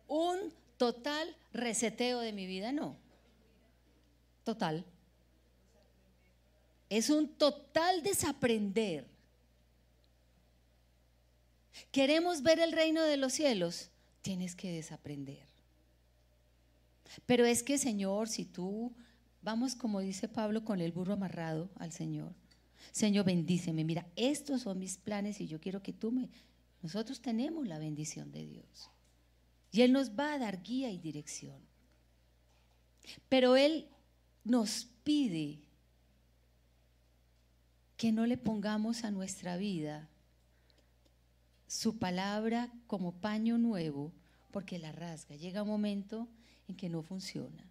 Un 0.07 0.53
total 0.77 1.35
reseteo 1.53 2.19
de 2.19 2.33
mi 2.33 2.45
vida, 2.45 2.71
no. 2.71 2.95
Total. 4.43 4.85
Es 6.89 7.09
un 7.09 7.27
total 7.27 8.03
desaprender. 8.03 9.07
¿Queremos 11.91 12.43
ver 12.43 12.59
el 12.59 12.71
reino 12.71 13.01
de 13.03 13.17
los 13.17 13.33
cielos? 13.33 13.89
Tienes 14.23 14.55
que 14.55 14.71
desaprender. 14.71 15.45
Pero 17.27 17.45
es 17.45 17.61
que, 17.61 17.77
Señor, 17.77 18.27
si 18.27 18.45
tú, 18.45 18.91
vamos 19.43 19.75
como 19.75 19.99
dice 19.99 20.27
Pablo, 20.27 20.65
con 20.65 20.81
el 20.81 20.91
burro 20.91 21.13
amarrado 21.13 21.69
al 21.75 21.91
Señor. 21.91 22.33
Señor, 22.91 23.25
bendíceme. 23.25 23.83
Mira, 23.83 24.07
estos 24.15 24.61
son 24.61 24.79
mis 24.79 24.97
planes 24.97 25.39
y 25.39 25.47
yo 25.47 25.59
quiero 25.61 25.83
que 25.83 25.93
tú 25.93 26.11
me... 26.11 26.29
Nosotros 26.81 27.21
tenemos 27.21 27.67
la 27.67 27.77
bendición 27.77 28.31
de 28.31 28.45
Dios. 28.45 28.89
Y 29.71 29.81
Él 29.81 29.91
nos 29.91 30.11
va 30.11 30.33
a 30.33 30.39
dar 30.39 30.63
guía 30.63 30.89
y 30.89 30.97
dirección. 30.97 31.61
Pero 33.29 33.55
Él 33.55 33.87
nos 34.43 34.87
pide 35.03 35.59
que 37.97 38.11
no 38.11 38.25
le 38.25 38.37
pongamos 38.37 39.03
a 39.03 39.11
nuestra 39.11 39.57
vida 39.57 40.09
su 41.73 41.97
palabra 41.97 42.71
como 42.85 43.13
paño 43.13 43.57
nuevo 43.57 44.13
porque 44.51 44.77
la 44.77 44.91
rasga. 44.91 45.35
Llega 45.35 45.63
un 45.63 45.69
momento 45.69 46.27
en 46.67 46.75
que 46.75 46.87
no 46.87 47.01
funciona. 47.01 47.67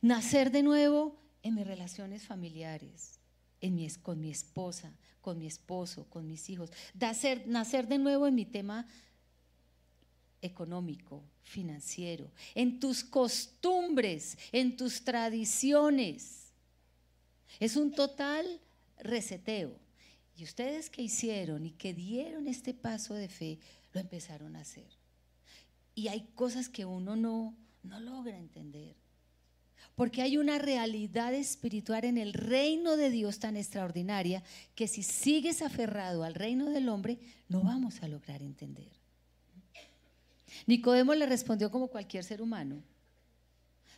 Nacer 0.00 0.50
de 0.50 0.64
nuevo 0.64 1.16
en 1.44 1.54
mis 1.54 1.64
relaciones 1.64 2.26
familiares, 2.26 3.20
en 3.60 3.76
mi, 3.76 3.88
con 4.02 4.18
mi 4.18 4.30
esposa, 4.32 4.92
con 5.20 5.38
mi 5.38 5.46
esposo, 5.46 6.04
con 6.10 6.26
mis 6.26 6.50
hijos. 6.50 6.72
Nacer, 6.94 7.46
nacer 7.46 7.86
de 7.86 7.98
nuevo 7.98 8.26
en 8.26 8.34
mi 8.34 8.46
tema 8.46 8.84
económico, 10.40 11.22
financiero, 11.44 12.32
en 12.56 12.80
tus 12.80 13.04
costumbres, 13.04 14.36
en 14.50 14.76
tus 14.76 15.04
tradiciones. 15.04 16.50
Es 17.60 17.76
un 17.76 17.94
total 17.94 18.60
reseteo. 18.98 19.80
Y 20.36 20.44
ustedes 20.44 20.90
que 20.90 21.02
hicieron 21.02 21.66
y 21.66 21.72
que 21.72 21.92
dieron 21.92 22.48
este 22.48 22.74
paso 22.74 23.14
de 23.14 23.28
fe, 23.28 23.58
lo 23.92 24.00
empezaron 24.00 24.56
a 24.56 24.60
hacer. 24.60 24.88
Y 25.94 26.08
hay 26.08 26.28
cosas 26.34 26.68
que 26.68 26.84
uno 26.84 27.16
no, 27.16 27.54
no 27.82 28.00
logra 28.00 28.38
entender. 28.38 28.96
Porque 29.94 30.22
hay 30.22 30.38
una 30.38 30.58
realidad 30.58 31.34
espiritual 31.34 32.04
en 32.04 32.16
el 32.16 32.32
reino 32.32 32.96
de 32.96 33.10
Dios 33.10 33.38
tan 33.38 33.56
extraordinaria 33.56 34.42
que 34.74 34.88
si 34.88 35.02
sigues 35.02 35.60
aferrado 35.60 36.24
al 36.24 36.34
reino 36.34 36.70
del 36.70 36.88
hombre, 36.88 37.18
no 37.48 37.62
vamos 37.62 38.02
a 38.02 38.08
lograr 38.08 38.42
entender. 38.42 38.90
Nicodemo 40.66 41.14
le 41.14 41.26
respondió 41.26 41.70
como 41.70 41.88
cualquier 41.88 42.24
ser 42.24 42.40
humano. 42.40 42.82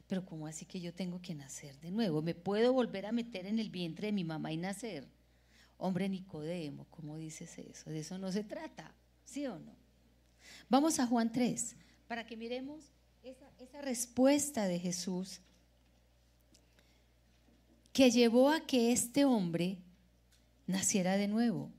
Pero 0.09 0.27
¿cómo 0.27 0.47
así 0.47 0.67
que 0.67 0.81
yo 0.81 0.93
tengo 0.93 1.23
que 1.23 1.35
nacer 1.35 1.79
de 1.81 1.91
nuevo? 1.91 2.23
¿Me 2.23 2.35
puedo 2.35 2.73
volver 2.73 3.07
a 3.07 3.13
meter 3.13 3.47
en 3.47 3.59
el 3.59 3.71
vientre 3.71 4.09
de 4.09 4.13
mi 4.13 4.25
mamá 4.25 4.53
y 4.53 4.57
nacer? 4.57 5.07
Hombre 5.77 6.09
Nicodemo, 6.09 6.87
¿cómo 6.91 7.17
dices 7.17 7.59
eso? 7.59 7.91
De 7.91 8.01
eso 8.01 8.19
no 8.19 8.31
se 8.33 8.45
trata, 8.45 8.95
¿sí 9.25 9.47
o 9.47 9.59
no? 9.59 9.75
Vamos 10.69 10.99
a 10.99 11.07
Juan 11.07 11.33
3 11.33 11.77
para 12.07 12.27
que 12.27 12.37
miremos 12.37 12.93
esa, 13.23 13.51
esa 13.59 13.81
respuesta 13.83 14.67
de 14.67 14.79
Jesús 14.79 15.41
que 17.93 18.11
llevó 18.11 18.51
a 18.51 18.61
que 18.61 18.93
este 18.93 19.25
hombre 19.25 19.79
naciera 20.67 21.17
de 21.17 21.29
nuevo. 21.29 21.71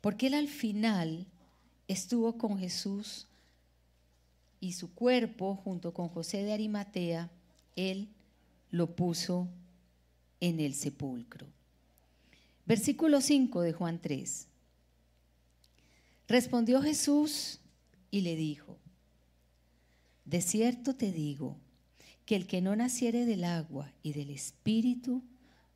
Porque 0.00 0.28
él 0.28 0.34
al 0.34 0.48
final 0.48 1.26
estuvo 1.88 2.38
con 2.38 2.58
Jesús 2.58 3.28
y 4.60 4.72
su 4.72 4.94
cuerpo, 4.94 5.56
junto 5.56 5.92
con 5.92 6.08
José 6.08 6.42
de 6.42 6.52
Arimatea, 6.52 7.30
él 7.76 8.08
lo 8.70 8.96
puso 8.96 9.48
en 10.40 10.58
el 10.58 10.74
sepulcro. 10.74 11.46
Versículo 12.66 13.20
5 13.20 13.60
de 13.60 13.72
Juan 13.72 14.00
3. 14.00 14.48
Respondió 16.26 16.80
Jesús 16.80 17.60
y 18.10 18.22
le 18.22 18.36
dijo, 18.36 18.78
de 20.24 20.40
cierto 20.40 20.94
te 20.94 21.12
digo, 21.12 21.58
que 22.24 22.36
el 22.36 22.46
que 22.46 22.62
no 22.62 22.74
naciere 22.74 23.26
del 23.26 23.44
agua 23.44 23.92
y 24.02 24.14
del 24.14 24.30
espíritu 24.30 25.22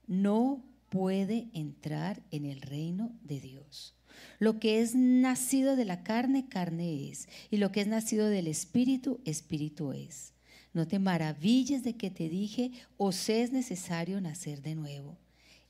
no 0.06 0.64
puede 0.88 1.48
entrar 1.52 2.22
en 2.30 2.46
el 2.46 2.62
reino 2.62 3.12
de 3.22 3.40
Dios. 3.40 3.94
Lo 4.38 4.58
que 4.58 4.80
es 4.80 4.94
nacido 4.94 5.76
de 5.76 5.84
la 5.84 6.02
carne, 6.02 6.48
carne 6.48 7.10
es, 7.10 7.28
y 7.50 7.58
lo 7.58 7.70
que 7.70 7.82
es 7.82 7.86
nacido 7.86 8.28
del 8.28 8.46
espíritu, 8.46 9.20
espíritu 9.26 9.92
es. 9.92 10.32
No 10.72 10.88
te 10.88 10.98
maravilles 10.98 11.84
de 11.84 11.96
que 11.96 12.10
te 12.10 12.28
dije, 12.28 12.72
os 12.96 13.28
es 13.28 13.52
necesario 13.52 14.20
nacer 14.20 14.62
de 14.62 14.74
nuevo. 14.74 15.18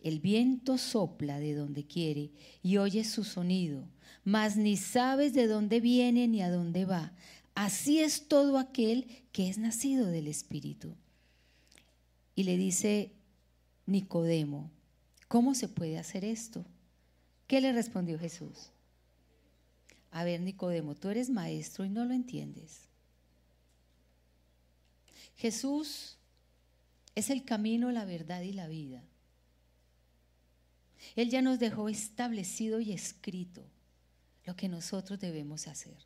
El 0.00 0.20
viento 0.20 0.78
sopla 0.78 1.40
de 1.40 1.54
donde 1.54 1.84
quiere 1.84 2.30
y 2.62 2.76
oyes 2.76 3.10
su 3.10 3.24
sonido, 3.24 3.88
mas 4.24 4.56
ni 4.56 4.76
sabes 4.76 5.34
de 5.34 5.46
dónde 5.46 5.80
viene 5.80 6.28
ni 6.28 6.42
a 6.42 6.50
dónde 6.50 6.84
va. 6.84 7.12
Así 7.54 8.00
es 8.00 8.28
todo 8.28 8.58
aquel 8.58 9.08
que 9.32 9.48
es 9.48 9.58
nacido 9.58 10.06
del 10.06 10.28
Espíritu. 10.28 10.94
Y 12.36 12.44
le 12.44 12.56
dice 12.56 13.10
Nicodemo, 13.86 14.70
¿cómo 15.26 15.54
se 15.54 15.66
puede 15.66 15.98
hacer 15.98 16.24
esto? 16.24 16.64
¿Qué 17.48 17.60
le 17.60 17.72
respondió 17.72 18.18
Jesús? 18.18 18.70
A 20.12 20.22
ver, 20.24 20.40
Nicodemo, 20.40 20.94
tú 20.94 21.08
eres 21.08 21.30
maestro 21.30 21.84
y 21.84 21.88
no 21.88 22.04
lo 22.04 22.14
entiendes. 22.14 22.82
Jesús 25.36 26.16
es 27.14 27.30
el 27.30 27.44
camino, 27.44 27.90
la 27.90 28.04
verdad 28.04 28.42
y 28.42 28.52
la 28.52 28.68
vida. 28.68 29.02
Él 31.16 31.30
ya 31.30 31.42
nos 31.42 31.58
dejó 31.58 31.88
establecido 31.88 32.80
y 32.80 32.92
escrito 32.92 33.64
lo 34.44 34.56
que 34.56 34.68
nosotros 34.68 35.18
debemos 35.18 35.68
hacer. 35.68 35.96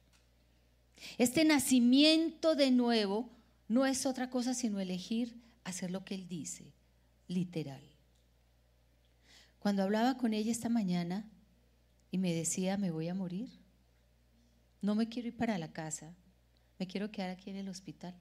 Este 1.19 1.45
nacimiento 1.45 2.55
de 2.55 2.71
nuevo 2.71 3.31
no 3.69 3.87
es 3.87 4.07
otra 4.07 4.31
cosa 4.31 4.55
sino 4.55 4.81
elegir 4.81 5.35
hacer 5.65 5.91
lo 5.91 6.05
que 6.05 6.15
Él 6.15 6.29
dice, 6.29 6.73
literal. 7.29 7.83
Cuando 9.59 9.83
hablaba 9.83 10.17
con 10.17 10.35
ella 10.35 10.51
esta 10.51 10.69
mañana 10.69 11.25
y 12.11 12.19
me 12.19 12.35
decía, 12.35 12.77
me 12.77 12.91
voy 12.91 13.09
a 13.09 13.15
morir, 13.15 13.49
no 14.81 14.95
me 14.95 15.09
quiero 15.09 15.29
ir 15.29 15.37
para 15.37 15.57
la 15.57 15.73
casa, 15.73 16.15
me 16.79 16.87
quiero 16.87 17.13
quedar 17.13 17.31
aquí 17.31 17.51
en 17.51 17.57
el 17.57 17.69
hospital. 17.69 18.15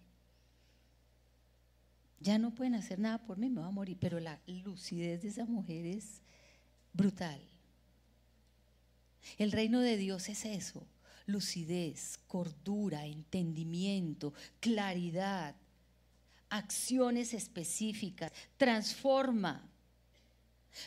Ya 2.19 2.37
no 2.37 2.53
pueden 2.53 2.75
hacer 2.75 2.99
nada 2.99 3.17
por 3.23 3.39
mí, 3.39 3.49
me 3.49 3.61
voy 3.61 3.69
a 3.69 3.71
morir, 3.71 3.97
pero 3.99 4.19
la 4.19 4.39
lucidez 4.45 5.23
de 5.23 5.29
esa 5.29 5.45
mujer 5.45 5.87
es 5.87 6.21
brutal. 6.93 7.39
El 9.37 9.51
reino 9.51 9.79
de 9.79 9.97
Dios 9.97 10.29
es 10.29 10.45
eso, 10.45 10.85
lucidez, 11.25 12.19
cordura, 12.27 13.05
entendimiento, 13.05 14.33
claridad, 14.59 15.55
acciones 16.49 17.33
específicas, 17.33 18.31
transforma. 18.57 19.67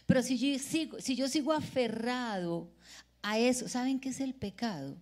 Pero 0.06 0.22
si 0.22 0.38
yo 0.38 0.58
sigo, 0.58 1.00
si 1.00 1.16
yo 1.16 1.28
sigo 1.28 1.52
aferrado 1.52 2.68
a 3.22 3.38
eso, 3.38 3.68
¿saben 3.68 4.00
qué 4.00 4.10
es 4.10 4.20
el 4.20 4.34
pecado? 4.34 4.96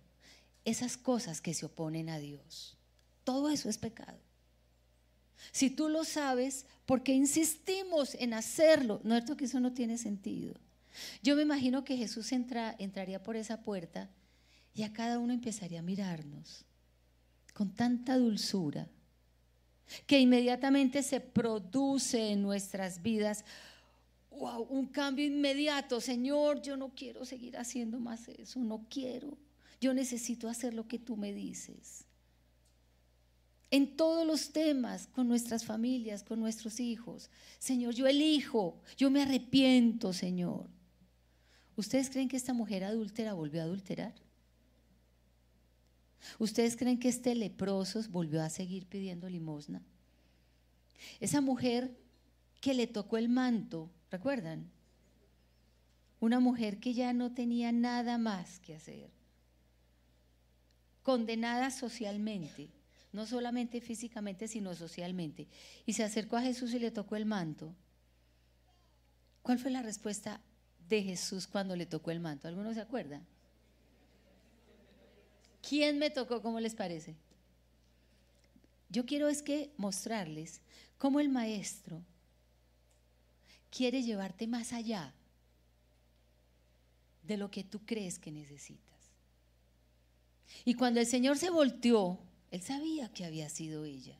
Esas 0.65 0.95
cosas 0.97 1.41
que 1.41 1.53
se 1.53 1.65
oponen 1.65 2.09
a 2.09 2.19
Dios. 2.19 2.77
Todo 3.23 3.49
eso 3.49 3.69
es 3.69 3.77
pecado. 3.77 4.19
Si 5.51 5.69
tú 5.69 5.89
lo 5.89 6.05
sabes, 6.05 6.65
¿por 6.85 7.03
qué 7.03 7.13
insistimos 7.13 8.15
en 8.15 8.33
hacerlo? 8.33 9.01
No 9.03 9.15
es 9.15 9.25
que 9.37 9.45
eso 9.45 9.59
no 9.59 9.73
tiene 9.73 9.97
sentido. 9.97 10.53
Yo 11.21 11.35
me 11.35 11.41
imagino 11.41 11.83
que 11.83 11.97
Jesús 11.97 12.31
entraría 12.31 13.21
por 13.21 13.35
esa 13.35 13.61
puerta 13.61 14.09
y 14.73 14.83
a 14.83 14.93
cada 14.93 15.19
uno 15.19 15.33
empezaría 15.33 15.79
a 15.79 15.83
mirarnos 15.83 16.65
con 17.53 17.73
tanta 17.73 18.17
dulzura 18.17 18.87
que 20.07 20.19
inmediatamente 20.19 21.03
se 21.03 21.19
produce 21.19 22.31
en 22.31 22.41
nuestras 22.41 23.01
vidas 23.01 23.45
un 24.69 24.87
cambio 24.87 25.25
inmediato. 25.25 26.01
Señor, 26.01 26.61
yo 26.61 26.75
no 26.75 26.89
quiero 26.95 27.25
seguir 27.25 27.57
haciendo 27.57 27.99
más 27.99 28.27
eso, 28.27 28.59
no 28.59 28.85
quiero. 28.89 29.37
Yo 29.79 29.93
necesito 29.93 30.47
hacer 30.47 30.73
lo 30.73 30.87
que 30.87 30.97
tú 30.97 31.15
me 31.17 31.33
dices. 31.33 32.05
En 33.69 33.95
todos 33.97 34.25
los 34.25 34.51
temas, 34.51 35.07
con 35.07 35.27
nuestras 35.27 35.65
familias, 35.65 36.23
con 36.23 36.39
nuestros 36.39 36.79
hijos. 36.79 37.29
Señor, 37.59 37.93
yo 37.93 38.07
elijo, 38.07 38.79
yo 38.97 39.09
me 39.09 39.21
arrepiento, 39.21 40.13
Señor. 40.13 40.69
¿Ustedes 41.75 42.09
creen 42.09 42.29
que 42.29 42.37
esta 42.37 42.53
mujer 42.53 42.83
adúltera 42.83 43.33
volvió 43.33 43.61
a 43.61 43.65
adulterar? 43.65 44.13
¿Ustedes 46.39 46.75
creen 46.77 46.99
que 46.99 47.09
este 47.09 47.35
leproso 47.35 48.01
volvió 48.09 48.41
a 48.41 48.49
seguir 48.49 48.85
pidiendo 48.85 49.29
limosna? 49.29 49.81
Esa 51.19 51.41
mujer 51.41 51.97
que 52.61 52.73
le 52.73 52.87
tocó 52.87 53.17
el 53.17 53.27
manto, 53.27 53.91
¿recuerdan? 54.09 54.71
Una 56.19 56.39
mujer 56.39 56.79
que 56.79 56.93
ya 56.93 57.11
no 57.11 57.33
tenía 57.33 57.71
nada 57.71 58.17
más 58.17 58.59
que 58.59 58.75
hacer, 58.75 59.09
condenada 61.01 61.71
socialmente, 61.71 62.69
no 63.11 63.25
solamente 63.25 63.81
físicamente, 63.81 64.47
sino 64.47 64.73
socialmente, 64.75 65.47
y 65.85 65.93
se 65.93 66.03
acercó 66.03 66.37
a 66.37 66.41
Jesús 66.41 66.73
y 66.73 66.79
le 66.79 66.91
tocó 66.91 67.17
el 67.17 67.25
manto. 67.25 67.75
¿Cuál 69.41 69.59
fue 69.59 69.71
la 69.71 69.81
respuesta 69.81 70.39
de 70.89 71.03
Jesús 71.03 71.47
cuando 71.47 71.75
le 71.75 71.85
tocó 71.85 72.11
el 72.11 72.19
manto? 72.19 72.47
¿Alguno 72.47 72.73
se 72.73 72.81
acuerda? 72.81 73.21
¿Quién 75.67 75.97
me 75.97 76.09
tocó? 76.09 76.41
¿Cómo 76.41 76.59
les 76.59 76.75
parece? 76.75 77.15
Yo 78.89 79.05
quiero 79.05 79.27
es 79.27 79.41
que 79.41 79.71
mostrarles 79.77 80.61
cómo 80.97 81.19
el 81.19 81.29
maestro 81.29 82.03
quiere 83.71 84.03
llevarte 84.03 84.45
más 84.45 84.71
allá 84.71 85.13
de 87.23 87.37
lo 87.37 87.49
que 87.49 87.63
tú 87.63 87.79
crees 87.85 88.19
que 88.19 88.31
necesitas. 88.31 88.93
Y 90.65 90.75
cuando 90.75 90.99
el 90.99 91.07
Señor 91.07 91.37
se 91.37 91.49
volteó, 91.49 92.19
él 92.51 92.61
sabía 92.61 93.11
que 93.11 93.25
había 93.25 93.49
sido 93.49 93.85
ella. 93.85 94.17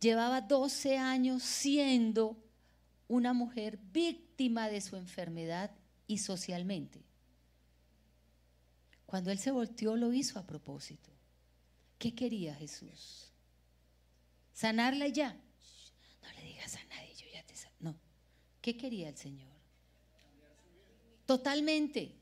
Llevaba 0.00 0.40
12 0.40 0.98
años 0.98 1.42
siendo 1.42 2.36
una 3.10 3.32
mujer 3.32 3.76
víctima 3.92 4.68
de 4.68 4.80
su 4.80 4.94
enfermedad 4.94 5.72
y 6.06 6.18
socialmente. 6.18 7.02
Cuando 9.04 9.32
él 9.32 9.38
se 9.40 9.50
volteó 9.50 9.96
lo 9.96 10.12
hizo 10.12 10.38
a 10.38 10.46
propósito. 10.46 11.10
¿Qué 11.98 12.14
quería 12.14 12.54
Jesús? 12.54 13.32
¿Sanarla 14.52 15.08
ya? 15.08 15.32
No 16.22 16.32
le 16.36 16.44
digas 16.44 16.76
a 16.76 16.84
nadie, 16.84 17.12
yo 17.16 17.26
ya 17.32 17.42
te 17.42 17.54
No. 17.80 17.98
¿Qué 18.62 18.76
quería 18.76 19.08
el 19.08 19.16
Señor? 19.16 19.50
Totalmente. 21.26 22.14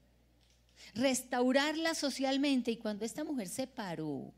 Restaurarla 0.95 1.95
socialmente. 1.95 2.71
Y 2.71 2.79
cuando 2.79 3.05
esta 3.05 3.25
mujer 3.25 3.49
se 3.49 3.67
paró 3.67 4.33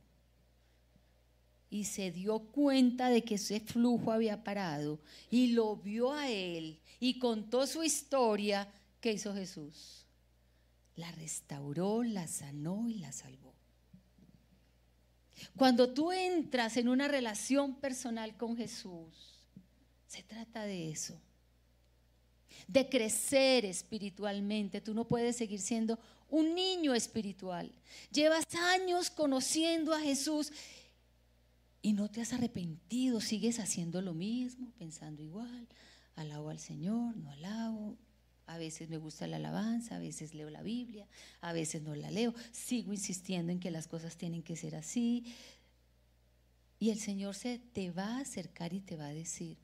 y 1.70 1.84
se 1.84 2.10
dio 2.10 2.40
cuenta 2.40 3.08
de 3.08 3.22
que 3.22 3.36
ese 3.36 3.60
flujo 3.60 4.10
había 4.10 4.42
parado 4.42 4.98
y 5.30 5.52
lo 5.52 5.76
vio 5.76 6.12
a 6.12 6.28
él 6.28 6.80
y 6.98 7.18
contó 7.18 7.66
su 7.66 7.84
historia, 7.84 8.68
¿qué 9.00 9.12
hizo 9.12 9.32
Jesús? 9.32 10.04
La 10.96 11.10
restauró, 11.12 12.02
la 12.02 12.26
sanó 12.26 12.88
y 12.88 12.94
la 12.94 13.12
salvó. 13.12 13.54
Cuando 15.56 15.94
tú 15.94 16.12
entras 16.12 16.76
en 16.76 16.88
una 16.88 17.08
relación 17.08 17.76
personal 17.76 18.36
con 18.36 18.56
Jesús, 18.56 19.38
se 20.06 20.22
trata 20.22 20.64
de 20.64 20.90
eso, 20.90 21.18
de 22.66 22.88
crecer 22.88 23.64
espiritualmente. 23.64 24.80
Tú 24.80 24.92
no 24.92 25.06
puedes 25.06 25.36
seguir 25.36 25.60
siendo 25.60 25.98
un 26.28 26.54
niño 26.54 26.94
espiritual. 26.94 27.70
Llevas 28.12 28.44
años 28.54 29.08
conociendo 29.10 29.94
a 29.94 30.00
Jesús 30.00 30.52
y 31.82 31.92
no 31.92 32.10
te 32.10 32.20
has 32.20 32.32
arrepentido, 32.32 33.20
sigues 33.20 33.58
haciendo 33.58 34.02
lo 34.02 34.14
mismo, 34.14 34.72
pensando 34.78 35.22
igual, 35.22 35.68
alabo 36.16 36.50
al 36.50 36.58
Señor, 36.58 37.16
no 37.16 37.30
alabo, 37.30 37.96
a 38.46 38.58
veces 38.58 38.88
me 38.88 38.98
gusta 38.98 39.26
la 39.26 39.36
alabanza, 39.36 39.96
a 39.96 39.98
veces 39.98 40.34
leo 40.34 40.50
la 40.50 40.62
Biblia, 40.62 41.08
a 41.40 41.52
veces 41.52 41.82
no 41.82 41.94
la 41.94 42.10
leo, 42.10 42.34
sigo 42.52 42.92
insistiendo 42.92 43.52
en 43.52 43.60
que 43.60 43.70
las 43.70 43.86
cosas 43.86 44.16
tienen 44.16 44.42
que 44.42 44.56
ser 44.56 44.74
así. 44.74 45.24
Y 46.78 46.90
el 46.90 46.98
Señor 46.98 47.34
se 47.34 47.58
te 47.58 47.90
va 47.90 48.16
a 48.16 48.20
acercar 48.20 48.72
y 48.72 48.80
te 48.80 48.96
va 48.96 49.06
a 49.06 49.14
decir, 49.14 49.56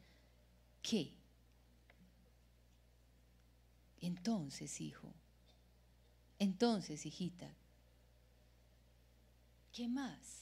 ¿qué? 0.82 1.14
Entonces, 4.00 4.80
hijo, 4.80 5.12
entonces, 6.38 7.06
hijita, 7.06 7.50
¿qué 9.72 9.88
más? 9.88 10.36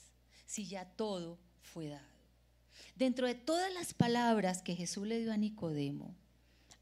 si 0.47 0.67
ya 0.67 0.85
todo 0.85 1.39
dado? 1.83 2.15
Dentro 2.97 3.27
de 3.27 3.35
todas 3.35 3.73
las 3.75 3.93
palabras 3.95 4.63
que 4.63 4.77
Jesús 4.77 5.07
le 5.07 5.21
dio 5.21 5.33
a 5.33 5.37
Nicodemo, 5.37 6.15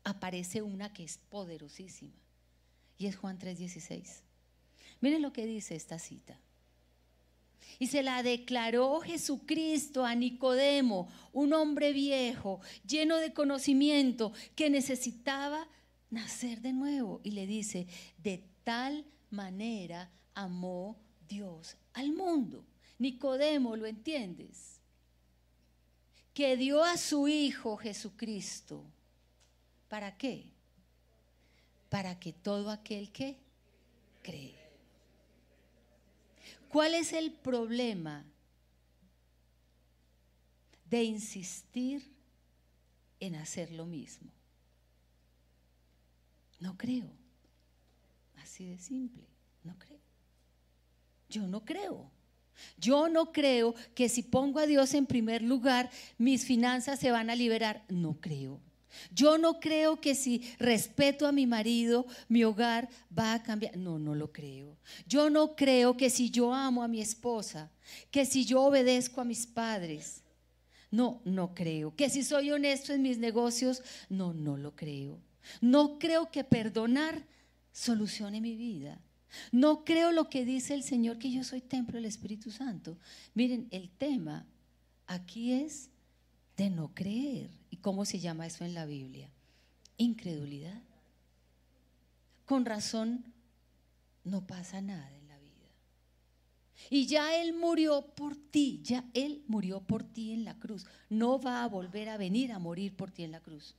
aparece 0.05 0.63
una 0.63 0.93
que 0.93 1.05
es 1.05 1.19
poderosísima 1.19 2.13
y 2.99 3.07
es 3.07 3.17
Juan 3.17 3.39
3:16. 3.39 4.23
Miren 5.01 5.23
lo 5.23 5.33
que 5.33 5.47
dice 5.47 5.75
esta 5.75 5.99
cita. 5.99 6.39
Y 7.79 7.87
se 7.87 8.03
la 8.03 8.23
declaró 8.23 9.01
Jesucristo 9.01 10.05
a 10.05 10.15
Nicodemo, 10.15 11.09
un 11.33 11.53
hombre 11.53 11.93
viejo, 11.93 12.61
lleno 12.87 13.17
de 13.17 13.33
conocimiento, 13.33 14.33
que 14.55 14.69
necesitaba 14.69 15.67
nacer 16.11 16.61
de 16.61 16.73
nuevo. 16.73 17.21
Y 17.25 17.33
le 17.33 17.47
dice, 17.47 17.87
de 18.19 18.45
tal 18.63 19.05
manera 19.31 20.11
amó 20.35 20.97
Dios 21.29 21.77
al 21.95 22.13
mundo. 22.13 22.65
Nicodemo, 22.99 23.77
¿lo 23.77 23.87
entiendes? 23.87 24.82
Que 26.35 26.57
dio 26.57 26.83
a 26.83 26.97
su 26.97 27.29
Hijo 27.29 27.77
Jesucristo. 27.77 28.85
¿Para 29.89 30.17
qué? 30.17 30.51
Para 31.91 32.19
que 32.19 32.33
todo 32.33 32.71
aquel 32.71 33.13
que 33.13 33.39
cree. 34.23 34.57
¿Cuál 36.69 36.95
es 36.95 37.13
el 37.13 37.33
problema 37.33 38.25
de 40.87 41.05
insistir 41.05 42.11
en 43.21 43.35
hacer 43.35 43.71
lo 43.73 43.85
mismo? 43.85 44.33
No 46.61 46.79
creo. 46.79 47.11
Así 48.37 48.65
de 48.65 48.79
simple. 48.79 49.27
No 49.65 49.79
creo. 49.79 50.01
Yo 51.29 51.47
no 51.47 51.65
creo. 51.65 52.11
Yo 52.79 53.09
no 53.09 53.33
creo 53.33 53.75
que 53.95 54.09
si 54.09 54.23
pongo 54.23 54.59
a 54.59 54.67
Dios 54.67 54.95
en 54.95 55.07
primer 55.07 55.43
lugar, 55.43 55.91
mis 56.19 56.45
finanzas 56.45 56.99
se 57.01 57.11
van 57.11 57.31
a 57.31 57.37
liberar. 57.37 57.85
No 57.89 58.21
creo. 58.21 58.61
Yo 59.11 59.39
no 59.39 59.61
creo 59.61 60.01
que 60.01 60.15
si 60.15 60.43
respeto 60.59 61.27
a 61.27 61.33
mi 61.33 61.47
marido, 61.47 62.07
mi 62.29 62.45
hogar 62.45 62.89
va 63.17 63.35
a 63.35 63.43
cambiar. 63.43 63.77
No, 63.77 63.99
no 63.99 64.15
lo 64.15 64.33
creo. 64.33 64.77
Yo 65.07 65.31
no 65.31 65.57
creo 65.57 65.97
que 65.97 66.11
si 66.11 66.31
yo 66.31 66.53
amo 66.53 66.83
a 66.83 66.89
mi 66.89 67.01
esposa, 67.01 67.71
que 68.11 68.25
si 68.25 68.45
yo 68.45 68.63
obedezco 68.63 69.21
a 69.21 69.25
mis 69.25 69.47
padres. 69.47 70.23
No, 70.91 71.23
no 71.25 71.55
creo. 71.55 71.95
Que 71.97 72.11
si 72.11 72.23
soy 72.23 72.51
honesto 72.51 72.93
en 72.93 73.03
mis 73.03 73.19
negocios, 73.19 73.83
no, 74.09 74.35
no 74.35 74.57
lo 74.57 74.77
creo. 74.77 75.19
No 75.61 75.99
creo 75.99 76.31
que 76.31 76.45
perdonar 76.45 77.27
solucione 77.73 78.41
mi 78.41 78.55
vida. 78.57 79.01
No 79.51 79.85
creo 79.85 80.13
lo 80.13 80.29
que 80.29 80.45
dice 80.45 80.75
el 80.75 80.83
Señor, 80.83 81.19
que 81.19 81.31
yo 81.31 81.45
soy 81.45 81.61
templo 81.61 81.97
del 81.97 82.05
Espíritu 82.05 82.51
Santo. 82.51 82.99
Miren, 83.35 83.69
el 83.71 83.91
tema 83.91 84.47
aquí 85.07 85.53
es 85.53 85.91
de 86.57 86.71
no 86.71 86.95
creer. 86.95 87.51
¿Y 87.71 87.77
cómo 87.79 88.05
se 88.05 88.21
llama 88.21 88.47
eso 88.47 88.65
en 88.65 88.75
la 88.75 88.87
Biblia? 88.87 89.31
Incredulidad. 89.97 90.83
Con 92.45 92.65
razón 92.65 93.25
no 94.25 94.47
pasa 94.47 94.81
nada 94.81 95.11
en 95.17 95.29
la 95.29 95.39
vida. 95.39 95.71
Y 96.91 97.07
ya 97.07 97.35
Él 97.41 97.55
murió 97.55 98.07
por 98.15 98.37
ti, 98.37 98.81
ya 98.83 99.05
Él 99.15 99.43
murió 99.47 99.81
por 99.81 100.05
ti 100.05 100.33
en 100.33 100.45
la 100.45 100.59
cruz. 100.59 100.87
No 101.09 101.41
va 101.41 101.65
a 101.65 101.69
volver 101.69 102.09
a 102.09 102.17
venir 102.17 102.53
a 102.53 102.59
morir 102.59 102.95
por 102.95 103.11
ti 103.11 103.25
en 103.25 103.33
la 103.33 103.41
cruz. 103.41 103.75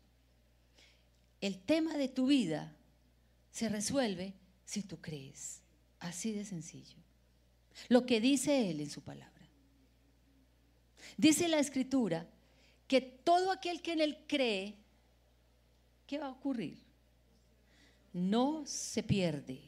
El 1.42 1.60
tema 1.60 1.98
de 1.98 2.08
tu 2.08 2.28
vida 2.28 2.74
se 3.52 3.70
resuelve 3.70 4.34
si 4.66 4.84
tú 4.84 5.00
crees. 5.00 5.62
Así 6.00 6.34
de 6.34 6.46
sencillo. 6.46 6.98
Lo 7.90 8.06
que 8.06 8.20
dice 8.20 8.70
Él 8.70 8.82
en 8.82 8.90
su 8.90 9.02
palabra. 9.02 9.32
Dice 11.18 11.48
la 11.48 11.60
escritura 11.60 12.28
que 12.88 13.02
todo 13.02 13.52
aquel 13.52 13.82
que 13.82 13.94
en 13.94 14.02
Él 14.02 14.18
cree, 14.28 14.76
¿qué 16.08 16.18
va 16.18 16.28
a 16.28 16.32
ocurrir? 16.32 16.78
No 18.12 18.64
se 18.66 19.04
pierde. 19.04 19.62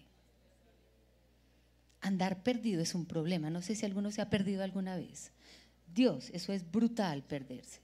Andar 2.01 2.43
perdido 2.43 2.81
es 2.81 2.93
un 2.93 3.05
problema. 3.05 3.49
No 3.49 3.61
sé 3.61 3.75
si 3.75 3.85
alguno 3.85 4.11
se 4.11 4.21
ha 4.21 4.29
perdido 4.29 4.63
alguna 4.63 4.95
vez. 4.95 5.31
Dios, 5.93 6.29
eso 6.31 6.53
es 6.53 6.69
brutal 6.69 7.23
perderse. 7.23 7.79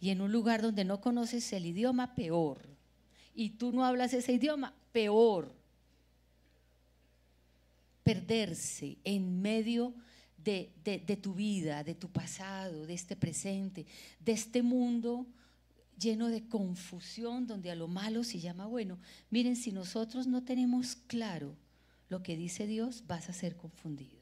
Y 0.00 0.10
en 0.10 0.20
un 0.20 0.30
lugar 0.30 0.62
donde 0.62 0.84
no 0.84 1.00
conoces 1.00 1.52
el 1.52 1.66
idioma, 1.66 2.14
peor. 2.14 2.60
Y 3.34 3.50
tú 3.50 3.72
no 3.72 3.84
hablas 3.84 4.12
ese 4.12 4.32
idioma, 4.32 4.74
peor. 4.92 5.52
Perderse 8.06 8.98
en 9.02 9.42
medio 9.42 9.92
de, 10.44 11.18
tu 11.20 11.34
vida, 11.34 11.82
de 11.82 11.96
tu 11.96 12.08
pasado, 12.08 12.86
de 12.86 12.94
este 12.94 13.16
presente, 13.16 13.84
de 14.20 14.30
este 14.30 14.62
mundo 14.62 15.26
lleno 15.98 16.28
de 16.28 16.46
confusión, 16.46 17.48
donde 17.48 17.72
a 17.72 17.74
lo 17.74 17.88
malo 17.88 18.22
se 18.22 18.38
llama 18.38 18.66
bueno. 18.66 19.00
Miren, 19.30 19.56
si 19.56 19.72
nosotros 19.72 20.28
no 20.28 20.44
tenemos 20.44 20.94
claro 21.08 21.56
lo 22.08 22.22
que 22.22 22.36
dice 22.36 22.68
Dios, 22.68 23.02
vas 23.08 23.28
a 23.28 23.32
ser 23.32 23.56
confundido. 23.56 24.20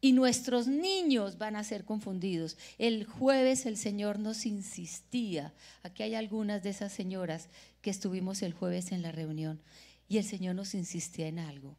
Y 0.00 0.12
nuestros 0.12 0.66
niños 0.66 1.36
van 1.36 1.56
a 1.56 1.62
ser 1.62 1.84
confundidos. 1.84 2.56
El 2.78 3.04
jueves 3.04 3.66
el 3.66 3.76
Señor 3.76 4.18
nos 4.18 4.46
insistía, 4.46 5.52
aquí 5.82 6.04
hay 6.04 6.14
algunas 6.14 6.62
de 6.62 6.70
esas 6.70 6.90
señoras 6.90 7.48
que 7.82 7.90
estuvimos 7.90 8.40
el 8.40 8.54
jueves 8.54 8.92
en 8.92 9.02
la 9.02 9.12
reunión, 9.12 9.60
y 10.08 10.16
el 10.16 10.24
Señor 10.24 10.54
nos 10.54 10.72
insistía 10.72 11.26
en 11.26 11.38
algo. 11.38 11.76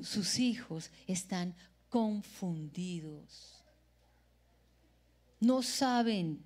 Sus 0.00 0.38
hijos 0.38 0.90
están 1.06 1.54
confundidos. 1.88 3.62
No 5.38 5.62
saben, 5.62 6.42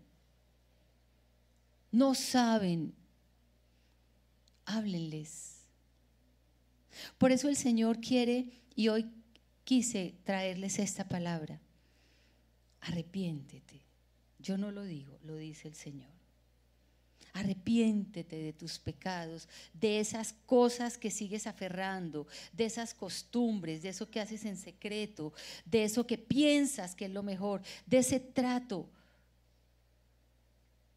no 1.93 2.15
saben. 2.15 2.95
Háblenles. 4.65 5.61
Por 7.19 7.31
eso 7.31 7.49
el 7.49 7.57
Señor 7.57 8.01
quiere, 8.01 8.49
y 8.75 8.89
hoy 8.89 9.07
quise 9.65 10.17
traerles 10.25 10.79
esta 10.79 11.09
palabra, 11.09 11.61
arrepiéntete. 12.81 13.83
Yo 14.39 14.59
no 14.59 14.71
lo 14.71 14.83
digo, 14.83 15.19
lo 15.23 15.37
dice 15.37 15.69
el 15.69 15.75
Señor. 15.75 16.16
Arrepiéntete 17.37 18.37
de 18.37 18.53
tus 18.55 18.79
pecados, 18.79 19.47
de 19.75 20.01
esas 20.01 20.33
cosas 20.47 20.97
que 20.97 21.11
sigues 21.11 21.47
aferrando, 21.47 22.27
de 22.53 22.65
esas 22.65 22.95
costumbres, 22.95 23.83
de 23.83 23.91
eso 23.91 24.11
que 24.11 24.21
haces 24.21 24.47
en 24.47 24.57
secreto, 24.57 25.35
de 25.67 25.85
eso 25.85 26.07
que 26.07 26.17
piensas 26.17 26.95
que 26.95 27.05
es 27.05 27.11
lo 27.11 27.23
mejor, 27.23 27.61
de 27.85 27.99
ese 27.99 28.21
trato. 28.21 28.89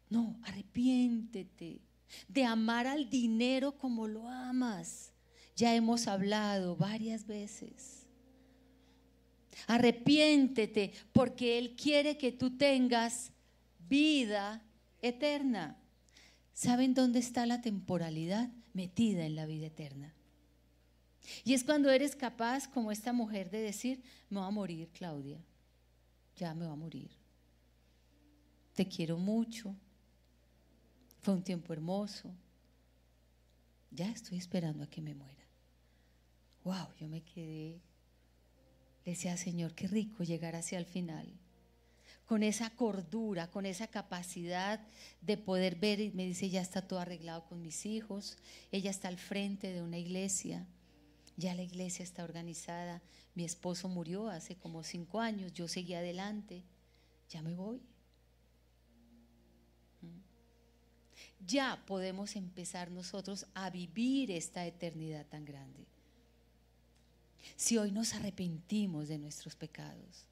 No, 0.08 0.40
arrepiéntete 0.44 1.82
de 2.26 2.44
amar 2.44 2.86
al 2.86 3.10
dinero 3.10 3.76
como 3.76 4.08
lo 4.08 4.26
amas. 4.26 5.12
Ya 5.56 5.74
hemos 5.74 6.06
hablado 6.06 6.74
varias 6.74 7.26
veces. 7.26 8.06
Arrepiéntete 9.66 10.92
porque 11.12 11.58
Él 11.58 11.76
quiere 11.76 12.16
que 12.16 12.32
tú 12.32 12.56
tengas 12.56 13.30
vida 13.90 14.62
eterna. 15.02 15.76
¿Saben 16.60 16.92
dónde 16.92 17.20
está 17.20 17.46
la 17.46 17.62
temporalidad? 17.62 18.50
Metida 18.74 19.24
en 19.24 19.34
la 19.34 19.46
vida 19.46 19.68
eterna. 19.68 20.12
Y 21.42 21.54
es 21.54 21.64
cuando 21.64 21.88
eres 21.88 22.14
capaz, 22.14 22.68
como 22.68 22.92
esta 22.92 23.14
mujer, 23.14 23.48
de 23.48 23.62
decir, 23.62 24.02
me 24.28 24.40
va 24.40 24.48
a 24.48 24.50
morir, 24.50 24.90
Claudia. 24.90 25.42
Ya 26.36 26.52
me 26.52 26.66
va 26.66 26.72
a 26.72 26.76
morir. 26.76 27.12
Te 28.74 28.86
quiero 28.86 29.16
mucho. 29.16 29.74
Fue 31.20 31.32
un 31.32 31.42
tiempo 31.42 31.72
hermoso. 31.72 32.30
Ya 33.90 34.10
estoy 34.10 34.36
esperando 34.36 34.84
a 34.84 34.90
que 34.90 35.00
me 35.00 35.14
muera. 35.14 35.46
Wow, 36.62 36.88
yo 36.98 37.08
me 37.08 37.22
quedé. 37.22 37.80
Le 39.06 39.12
decía, 39.12 39.34
Señor, 39.38 39.74
qué 39.74 39.88
rico 39.88 40.24
llegar 40.24 40.56
hacia 40.56 40.78
el 40.78 40.84
final 40.84 41.26
con 42.30 42.44
esa 42.44 42.70
cordura, 42.70 43.50
con 43.50 43.66
esa 43.66 43.88
capacidad 43.88 44.80
de 45.20 45.36
poder 45.36 45.74
ver 45.74 45.98
y 45.98 46.12
me 46.12 46.24
dice, 46.24 46.48
ya 46.48 46.60
está 46.60 46.80
todo 46.80 47.00
arreglado 47.00 47.44
con 47.46 47.60
mis 47.60 47.84
hijos, 47.86 48.36
ella 48.70 48.92
está 48.92 49.08
al 49.08 49.18
frente 49.18 49.72
de 49.72 49.82
una 49.82 49.98
iglesia, 49.98 50.64
ya 51.36 51.56
la 51.56 51.64
iglesia 51.64 52.04
está 52.04 52.22
organizada, 52.22 53.02
mi 53.34 53.42
esposo 53.42 53.88
murió 53.88 54.28
hace 54.28 54.54
como 54.54 54.84
cinco 54.84 55.18
años, 55.18 55.52
yo 55.54 55.66
seguí 55.66 55.94
adelante, 55.94 56.62
ya 57.28 57.42
me 57.42 57.56
voy. 57.56 57.78
¿Mm? 60.00 60.20
Ya 61.44 61.82
podemos 61.84 62.36
empezar 62.36 62.92
nosotros 62.92 63.44
a 63.54 63.70
vivir 63.70 64.30
esta 64.30 64.64
eternidad 64.68 65.26
tan 65.26 65.44
grande. 65.44 65.84
Si 67.56 67.76
hoy 67.76 67.90
nos 67.90 68.14
arrepentimos 68.14 69.08
de 69.08 69.18
nuestros 69.18 69.56
pecados, 69.56 70.29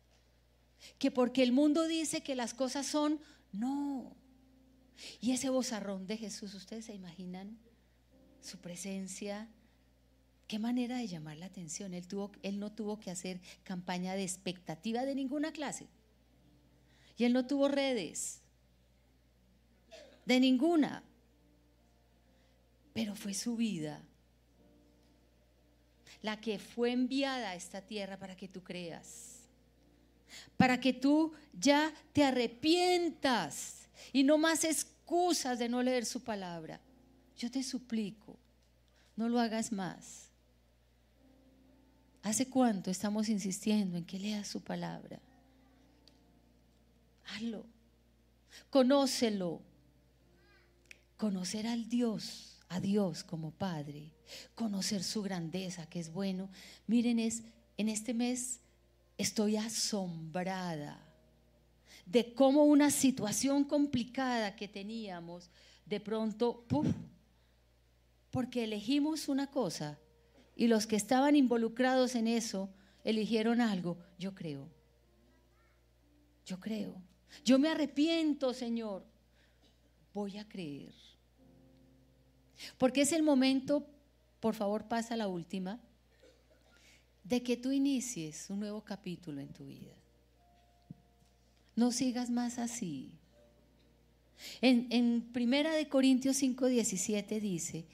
que 0.99 1.11
porque 1.11 1.43
el 1.43 1.53
mundo 1.53 1.87
dice 1.87 2.23
que 2.23 2.35
las 2.35 2.55
cosas 2.55 2.87
son, 2.87 3.21
no. 3.53 4.17
Y 5.21 5.33
ese 5.33 5.49
bozarrón 5.49 6.07
de 6.07 6.17
Jesús, 6.17 6.55
¿ustedes 6.55 6.87
se 6.87 6.95
imaginan 6.95 7.59
su 8.41 8.59
presencia 8.59 9.49
Qué 10.49 10.59
manera 10.59 10.97
de 10.97 11.07
llamar 11.07 11.37
la 11.37 11.45
atención. 11.45 11.93
Él, 11.93 12.09
tuvo, 12.09 12.33
él 12.43 12.59
no 12.59 12.73
tuvo 12.73 12.99
que 12.99 13.11
hacer 13.11 13.39
campaña 13.65 14.15
de 14.15 14.23
expectativa 14.23 15.05
de 15.05 15.15
ninguna 15.15 15.53
clase. 15.53 15.87
Y 17.19 17.25
él 17.25 17.35
no 17.35 17.47
tuvo 17.47 17.69
redes. 17.69 18.41
De 20.25 20.41
ninguna. 20.41 21.05
Pero 22.95 23.15
fue 23.15 23.35
su 23.35 23.57
vida 23.57 24.03
la 26.23 26.41
que 26.41 26.59
fue 26.59 26.93
enviada 26.93 27.51
a 27.51 27.55
esta 27.55 27.83
tierra 27.83 28.19
para 28.19 28.35
que 28.35 28.49
tú 28.49 28.65
creas. 28.65 29.38
Para 30.57 30.81
que 30.81 30.93
tú 30.93 31.33
ya 31.59 31.93
te 32.13 32.25
arrepientas 32.25 33.89
y 34.13 34.23
no 34.23 34.39
más 34.39 34.65
excusas 34.65 35.59
de 35.59 35.69
no 35.69 35.83
leer 35.83 36.05
su 36.05 36.23
palabra. 36.23 36.81
Yo 37.37 37.51
te 37.51 37.63
suplico, 37.63 38.37
no 39.17 39.29
lo 39.29 39.39
hagas 39.39 39.73
más. 39.73 40.29
¿Hace 42.23 42.49
cuánto 42.49 42.91
estamos 42.91 43.29
insistiendo 43.29 43.97
en 43.97 44.05
que 44.05 44.19
leas 44.19 44.49
su 44.49 44.61
palabra? 44.63 45.21
Hazlo. 47.27 47.65
Conócelo. 48.71 49.63
Conocer 51.17 51.67
al 51.67 51.89
Dios, 51.89 52.59
a 52.69 52.81
Dios 52.81 53.25
como 53.25 53.51
Padre. 53.53 54.11
Conocer 54.55 55.03
su 55.03 55.23
grandeza, 55.23 55.87
que 55.87 56.01
es 56.01 56.13
bueno. 56.13 56.51
Miren, 56.87 57.19
es, 57.19 57.43
en 57.77 57.89
este 57.89 58.15
mes 58.15 58.61
estoy 59.19 59.57
asombrada 59.57 61.05
de 62.07 62.33
cómo 62.33 62.65
una 62.65 62.91
situación 62.91 63.65
complicada 63.65 64.57
que 64.57 64.69
teníamos, 64.69 65.51
de 65.85 66.01
pronto, 66.01 66.65
¡puf! 66.69 66.87
porque 68.31 68.65
elegimos 68.65 69.29
una 69.29 69.49
cosa 69.49 69.99
y 70.57 70.69
los 70.69 70.87
que 70.87 70.97
estaban 70.97 71.37
involucrados 71.37 72.15
en 72.15 72.29
eso 72.29 72.71
eligieron 73.05 73.61
algo, 73.61 73.99
yo 74.19 74.35
creo. 74.35 74.69
Yo 76.47 76.59
creo. 76.59 76.95
Yo 77.45 77.59
me 77.59 77.69
arrepiento, 77.69 78.55
Señor. 78.55 79.05
Voy 80.15 80.39
a 80.39 80.49
creer. 80.49 80.95
Porque 82.77 83.03
es 83.03 83.13
el 83.13 83.23
momento, 83.23 83.87
por 84.41 84.55
favor 84.55 84.89
pasa 84.89 85.17
la 85.17 85.29
última, 85.29 85.79
de 87.29 87.43
que 87.43 87.57
tú 87.57 87.73
inicies 87.73 88.49
un 88.49 88.61
nuevo 88.61 88.83
capítulo 88.83 89.41
en 89.41 89.53
tu 89.53 89.67
vida. 89.67 89.95
No 91.77 91.93
sigas 91.93 92.31
más 92.31 92.59
así. 92.59 93.13
En, 94.63 94.87
en 94.91 95.21
Primera 95.33 95.75
de 95.75 95.89
Corintios 95.89 96.37
5, 96.37 96.67
17 96.67 97.41
dice 97.41 97.85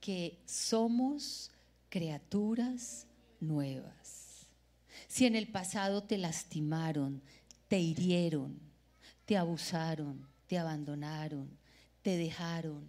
que 0.00 0.38
somos 0.44 1.50
criaturas 1.88 3.06
nuevas. 3.38 4.46
Si 5.06 5.24
en 5.24 5.36
el 5.36 5.46
pasado 5.46 6.02
te 6.02 6.18
lastimaron, 6.18 7.22
te 7.68 7.78
hirieron, 7.78 8.58
te 9.24 9.36
abusaron, 9.36 10.26
te 10.48 10.58
abandonaron, 10.58 11.48
te 12.02 12.16
dejaron, 12.16 12.84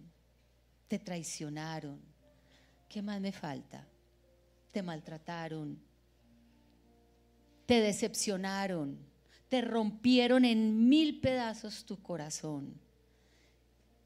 te 0.88 0.98
traicionaron, 0.98 2.00
¿qué 2.88 3.02
más 3.02 3.20
me 3.20 3.30
falta? 3.30 3.86
Te 4.72 4.82
maltrataron, 4.82 5.78
te 7.72 7.80
decepcionaron, 7.80 8.98
te 9.48 9.62
rompieron 9.62 10.44
en 10.44 10.90
mil 10.90 11.22
pedazos 11.22 11.86
tu 11.86 12.02
corazón. 12.02 12.74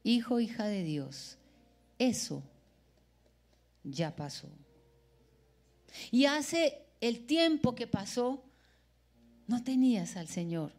Hijo, 0.05 0.39
hija 0.39 0.67
de 0.67 0.85
Dios, 0.85 1.37
eso 1.99 2.41
ya 3.83 4.15
pasó. 4.15 4.47
Y 6.11 6.23
hace 6.23 6.81
el 7.01 7.25
tiempo 7.25 7.75
que 7.75 7.87
pasó, 7.87 8.41
no 9.47 9.61
tenías 9.61 10.15
al 10.15 10.29
Señor. 10.29 10.71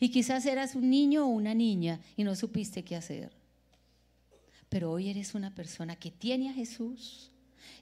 Y 0.00 0.08
quizás 0.08 0.46
eras 0.46 0.74
un 0.74 0.88
niño 0.88 1.26
o 1.26 1.28
una 1.28 1.52
niña 1.52 2.00
y 2.16 2.24
no 2.24 2.34
supiste 2.34 2.82
qué 2.82 2.96
hacer. 2.96 3.30
Pero 4.70 4.90
hoy 4.90 5.10
eres 5.10 5.34
una 5.34 5.54
persona 5.54 5.96
que 5.96 6.10
tiene 6.10 6.48
a 6.48 6.54
Jesús. 6.54 7.30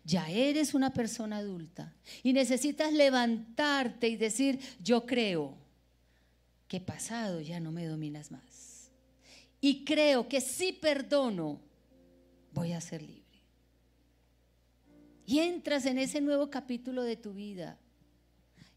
Ya 0.05 0.29
eres 0.29 0.75
una 0.75 0.93
persona 0.93 1.39
adulta 1.39 1.95
y 2.23 2.33
necesitas 2.33 2.93
levantarte 2.93 4.09
y 4.09 4.17
decir, 4.17 4.59
yo 4.83 5.07
creo 5.07 5.57
que 6.69 6.81
pasado 6.81 7.41
ya 7.41 7.61
no 7.61 7.73
me 7.73 7.87
dominas 7.87 8.31
más. 8.31 8.91
Y 9.61 9.85
creo 9.85 10.29
que 10.29 10.41
si 10.41 10.73
perdono, 10.73 11.61
voy 12.53 12.73
a 12.73 12.81
ser 12.81 13.03
libre 13.03 13.23
y 15.27 15.39
entras 15.39 15.87
en 15.87 15.99
ese 15.99 16.21
nuevo 16.21 16.51
capítulo 16.51 17.03
de 17.03 17.17
tu 17.17 17.33
vida, 17.33 17.79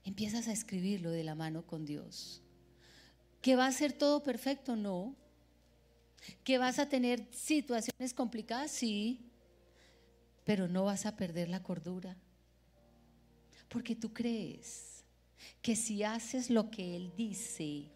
empiezas 0.04 0.48
a 0.48 0.54
escribirlo 0.54 1.12
de 1.12 1.24
la 1.24 1.36
mano 1.36 1.66
con 1.66 1.86
Dios. 1.86 2.42
¿Que 3.42 3.56
va 3.56 3.68
a 3.68 3.72
ser 3.72 3.94
todo 3.94 4.24
perfecto? 4.24 4.76
No. 4.76 5.16
¿Que 6.44 6.58
vas 6.58 6.80
a 6.80 6.88
tener 6.88 7.28
situaciones 7.32 8.14
complicadas? 8.14 8.72
Sí. 8.72 9.20
Pero 10.46 10.70
no 10.70 10.86
vas 10.86 11.06
a 11.06 11.18
perder 11.18 11.50
la 11.50 11.62
cordura. 11.62 12.16
Porque 13.68 13.96
tú 13.96 14.14
crees 14.14 15.04
que 15.62 15.76
si 15.76 16.04
haces 16.04 16.50
lo 16.50 16.72
que 16.72 16.96
Él 16.96 17.12
dice, 17.18 17.92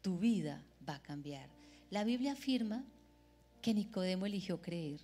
tu 0.00 0.18
vida 0.18 0.62
va 0.88 0.96
a 0.96 1.02
cambiar. 1.02 1.48
La 1.90 2.04
Biblia 2.04 2.32
afirma 2.32 2.84
que 3.60 3.74
Nicodemo 3.74 4.26
eligió 4.26 4.60
creer. 4.62 5.00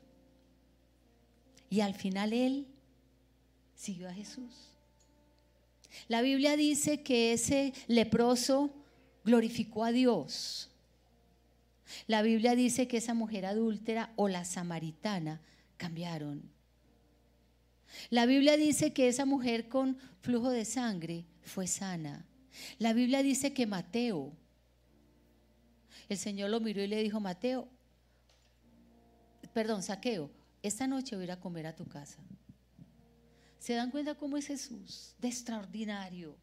Y 1.69 1.81
al 1.81 1.95
final 1.95 2.33
él 2.33 2.67
siguió 3.75 4.09
a 4.09 4.15
Jesús. 4.15 4.53
La 6.09 6.23
Biblia 6.23 6.57
dice 6.57 7.03
que 7.03 7.33
ese 7.33 7.73
leproso 7.87 8.71
glorificó 9.25 9.85
a 9.85 9.93
Dios. 9.93 10.71
La 12.07 12.23
Biblia 12.23 12.55
dice 12.55 12.89
que 12.89 12.99
esa 12.99 13.15
mujer 13.15 13.47
adúltera 13.47 14.13
o 14.17 14.29
la 14.29 14.45
samaritana 14.45 15.41
cambiaron. 15.77 16.51
La 18.11 18.27
Biblia 18.27 18.57
dice 18.57 18.93
que 18.93 19.09
esa 19.09 19.25
mujer 19.25 19.69
con 19.69 19.99
flujo 20.21 20.51
de 20.51 20.65
sangre 20.65 21.25
fue 21.43 21.67
sana. 21.67 22.27
La 22.79 22.93
Biblia 22.93 23.23
dice 23.23 23.53
que 23.53 23.67
Mateo, 23.67 24.33
el 26.09 26.17
Señor 26.17 26.51
lo 26.51 26.61
miró 26.61 26.83
y 26.83 26.87
le 26.87 27.03
dijo, 27.03 27.21
Mateo, 27.21 27.69
perdón, 29.53 29.83
Saqueo, 29.83 30.31
esta 30.63 30.87
noche 30.87 31.17
voy 31.17 31.23
a 31.23 31.27
ir 31.27 31.33
a 31.33 31.41
comer 31.41 31.67
a 31.67 31.77
tu 31.77 31.87
casa. 31.87 32.19
¿Se 33.59 33.75
dan 33.75 33.91
cuenta 33.91 34.15
cómo 34.15 34.37
es 34.37 34.47
Jesús? 34.47 35.15
De 35.19 35.29
extraordinario. 35.29 36.37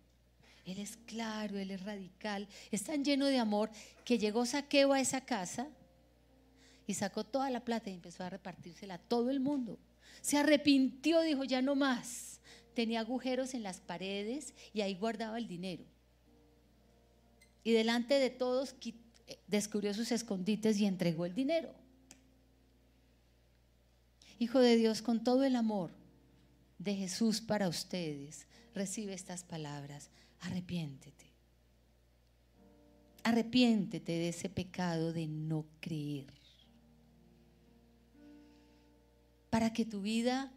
Él 0.65 0.79
es 0.79 0.97
claro, 1.05 1.57
Él 1.57 1.71
es 1.71 1.83
radical, 1.83 2.47
es 2.71 2.83
tan 2.83 3.03
lleno 3.03 3.27
de 3.27 3.39
amor 3.39 3.69
que 4.05 4.17
llegó 4.17 4.45
Saqueo 4.45 4.93
a 4.93 5.01
esa 5.01 5.21
casa 5.21 5.67
y 6.87 6.93
sacó 6.93 7.23
toda 7.23 7.49
la 7.49 7.65
plata 7.65 7.89
y 7.89 7.93
empezó 7.93 8.23
a 8.23 8.29
repartírsela 8.29 8.95
a 8.95 8.99
todo 8.99 9.29
el 9.29 9.39
mundo. 9.39 9.77
Se 10.21 10.37
arrepintió, 10.37 11.21
dijo, 11.21 11.43
ya 11.43 11.61
no 11.61 11.75
más. 11.75 12.39
Tenía 12.73 13.01
agujeros 13.01 13.53
en 13.53 13.63
las 13.63 13.79
paredes 13.79 14.53
y 14.73 14.81
ahí 14.81 14.95
guardaba 14.95 15.37
el 15.37 15.47
dinero. 15.47 15.83
Y 17.63 17.71
delante 17.71 18.15
de 18.15 18.29
todos 18.29 18.75
eh, 18.83 19.39
descubrió 19.47 19.93
sus 19.93 20.11
escondites 20.11 20.79
y 20.79 20.85
entregó 20.85 21.25
el 21.25 21.33
dinero. 21.33 21.73
Hijo 24.39 24.59
de 24.59 24.75
Dios, 24.75 25.01
con 25.01 25.23
todo 25.23 25.43
el 25.43 25.55
amor 25.55 25.91
de 26.79 26.95
Jesús 26.95 27.39
para 27.39 27.69
ustedes, 27.69 28.47
recibe 28.73 29.13
estas 29.13 29.43
palabras. 29.43 30.09
Arrepiéntete. 30.43 31.31
Arrepiéntete 33.23 34.11
de 34.11 34.29
ese 34.29 34.49
pecado 34.49 35.13
de 35.13 35.27
no 35.27 35.65
creer. 35.79 36.27
Para 39.49 39.71
que 39.71 39.85
tu 39.85 40.01
vida 40.01 40.51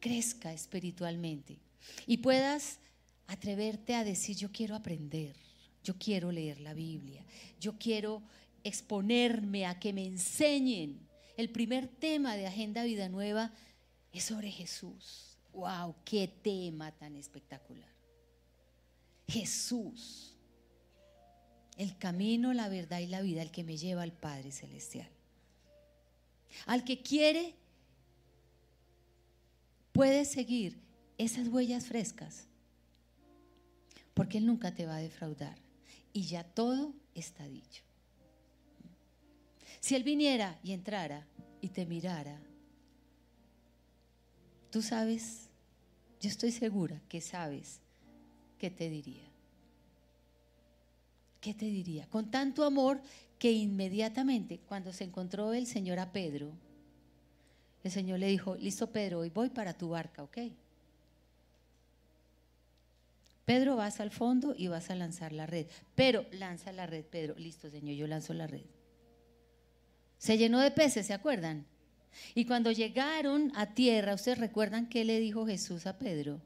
crezca 0.00 0.52
espiritualmente 0.52 1.58
y 2.06 2.18
puedas 2.18 2.80
atreverte 3.26 3.94
a 3.94 4.04
decir, 4.04 4.36
yo 4.36 4.50
quiero 4.50 4.74
aprender, 4.74 5.36
yo 5.84 5.94
quiero 5.98 6.32
leer 6.32 6.60
la 6.60 6.74
Biblia, 6.74 7.24
yo 7.60 7.78
quiero 7.78 8.22
exponerme 8.64 9.66
a 9.66 9.78
que 9.78 9.92
me 9.92 10.06
enseñen 10.06 11.06
el 11.36 11.50
primer 11.50 11.86
tema 11.86 12.34
de 12.36 12.46
Agenda 12.46 12.82
Vida 12.84 13.08
Nueva 13.08 13.52
es 14.12 14.24
sobre 14.24 14.50
Jesús. 14.50 15.38
¡Wow! 15.52 15.94
¡Qué 16.04 16.26
tema 16.28 16.90
tan 16.92 17.14
espectacular! 17.16 17.93
Jesús, 19.26 20.36
el 21.76 21.96
camino, 21.98 22.52
la 22.52 22.68
verdad 22.68 23.00
y 23.00 23.06
la 23.06 23.22
vida, 23.22 23.42
el 23.42 23.50
que 23.50 23.64
me 23.64 23.76
lleva 23.76 24.02
al 24.02 24.12
Padre 24.12 24.52
Celestial. 24.52 25.08
Al 26.66 26.84
que 26.84 27.02
quiere, 27.02 27.54
puede 29.92 30.24
seguir 30.24 30.78
esas 31.18 31.48
huellas 31.48 31.86
frescas, 31.86 32.46
porque 34.14 34.38
Él 34.38 34.46
nunca 34.46 34.74
te 34.74 34.86
va 34.86 34.96
a 34.96 35.00
defraudar. 35.00 35.56
Y 36.12 36.22
ya 36.26 36.44
todo 36.44 36.94
está 37.14 37.46
dicho. 37.48 37.82
Si 39.80 39.96
Él 39.96 40.04
viniera 40.04 40.58
y 40.62 40.72
entrara 40.72 41.26
y 41.60 41.70
te 41.70 41.86
mirara 41.86 42.40
tú 44.74 44.82
sabes, 44.82 45.50
yo 46.20 46.28
estoy 46.28 46.50
segura 46.50 47.00
que 47.08 47.20
sabes 47.20 47.78
qué 48.64 48.70
te 48.70 48.88
diría. 48.88 49.26
¿Qué 51.42 51.52
te 51.52 51.66
diría? 51.66 52.06
Con 52.08 52.30
tanto 52.30 52.64
amor 52.64 52.98
que 53.38 53.52
inmediatamente 53.52 54.58
cuando 54.66 54.90
se 54.90 55.04
encontró 55.04 55.52
el 55.52 55.66
Señor 55.66 55.98
a 55.98 56.12
Pedro, 56.12 56.50
el 57.82 57.90
Señor 57.90 58.20
le 58.20 58.28
dijo, 58.28 58.56
listo 58.56 58.90
Pedro, 58.90 59.18
hoy 59.18 59.28
voy 59.28 59.50
para 59.50 59.74
tu 59.74 59.90
barca, 59.90 60.22
¿ok? 60.22 60.38
Pedro, 63.44 63.76
vas 63.76 64.00
al 64.00 64.10
fondo 64.10 64.54
y 64.56 64.68
vas 64.68 64.88
a 64.88 64.94
lanzar 64.94 65.32
la 65.32 65.44
red. 65.44 65.66
Pero 65.94 66.24
lanza 66.32 66.72
la 66.72 66.86
red, 66.86 67.04
Pedro. 67.04 67.34
Listo, 67.36 67.68
Señor, 67.68 67.96
yo 67.96 68.06
lanzo 68.06 68.32
la 68.32 68.46
red. 68.46 68.64
Se 70.16 70.38
llenó 70.38 70.58
de 70.60 70.70
peces, 70.70 71.06
¿se 71.06 71.12
acuerdan? 71.12 71.66
Y 72.34 72.46
cuando 72.46 72.72
llegaron 72.72 73.52
a 73.56 73.74
tierra, 73.74 74.14
¿ustedes 74.14 74.38
recuerdan 74.38 74.88
qué 74.88 75.04
le 75.04 75.20
dijo 75.20 75.46
Jesús 75.46 75.86
a 75.86 75.98
Pedro? 75.98 76.40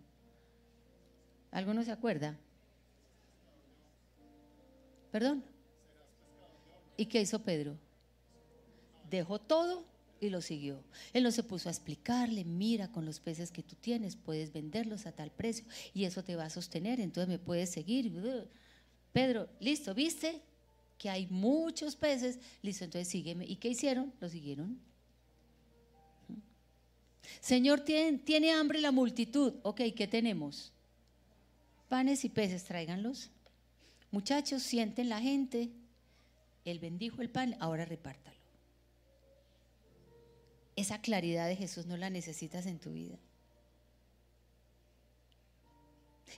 ¿Alguno 1.50 1.82
se 1.82 1.92
acuerda? 1.92 2.36
¿Perdón? 5.10 5.42
¿Y 6.96 7.06
qué 7.06 7.22
hizo 7.22 7.42
Pedro? 7.42 7.76
Dejó 9.08 9.38
todo 9.40 9.84
y 10.20 10.30
lo 10.30 10.42
siguió. 10.42 10.82
Él 11.12 11.22
no 11.22 11.30
se 11.30 11.42
puso 11.42 11.68
a 11.68 11.72
explicarle, 11.72 12.44
mira, 12.44 12.90
con 12.90 13.04
los 13.04 13.20
peces 13.20 13.50
que 13.50 13.62
tú 13.62 13.76
tienes 13.76 14.16
puedes 14.16 14.52
venderlos 14.52 15.06
a 15.06 15.12
tal 15.12 15.30
precio 15.30 15.64
y 15.94 16.04
eso 16.04 16.22
te 16.22 16.36
va 16.36 16.44
a 16.44 16.50
sostener, 16.50 17.00
entonces 17.00 17.28
me 17.28 17.38
puedes 17.38 17.70
seguir. 17.70 18.12
Pedro, 19.12 19.48
listo, 19.60 19.94
¿viste? 19.94 20.42
Que 20.98 21.08
hay 21.08 21.26
muchos 21.28 21.96
peces, 21.96 22.38
listo, 22.62 22.84
entonces 22.84 23.08
sígueme. 23.08 23.46
¿Y 23.46 23.56
qué 23.56 23.68
hicieron? 23.68 24.12
Lo 24.20 24.28
siguieron. 24.28 24.78
Señor, 27.40 27.80
¿tiene, 27.80 28.18
¿tiene 28.18 28.52
hambre 28.52 28.80
la 28.80 28.90
multitud? 28.90 29.54
Ok, 29.62 29.82
¿qué 29.94 30.08
tenemos? 30.08 30.72
Panes 31.88 32.24
y 32.24 32.28
peces, 32.28 32.64
tráiganlos. 32.64 33.30
Muchachos, 34.10 34.62
sienten 34.62 35.08
la 35.08 35.20
gente. 35.20 35.70
Él 36.64 36.78
bendijo 36.78 37.22
el 37.22 37.30
pan, 37.30 37.56
ahora 37.60 37.84
repártalo. 37.84 38.36
Esa 40.76 41.00
claridad 41.00 41.48
de 41.48 41.56
Jesús 41.56 41.86
no 41.86 41.96
la 41.96 42.10
necesitas 42.10 42.66
en 42.66 42.78
tu 42.78 42.92
vida. 42.92 43.18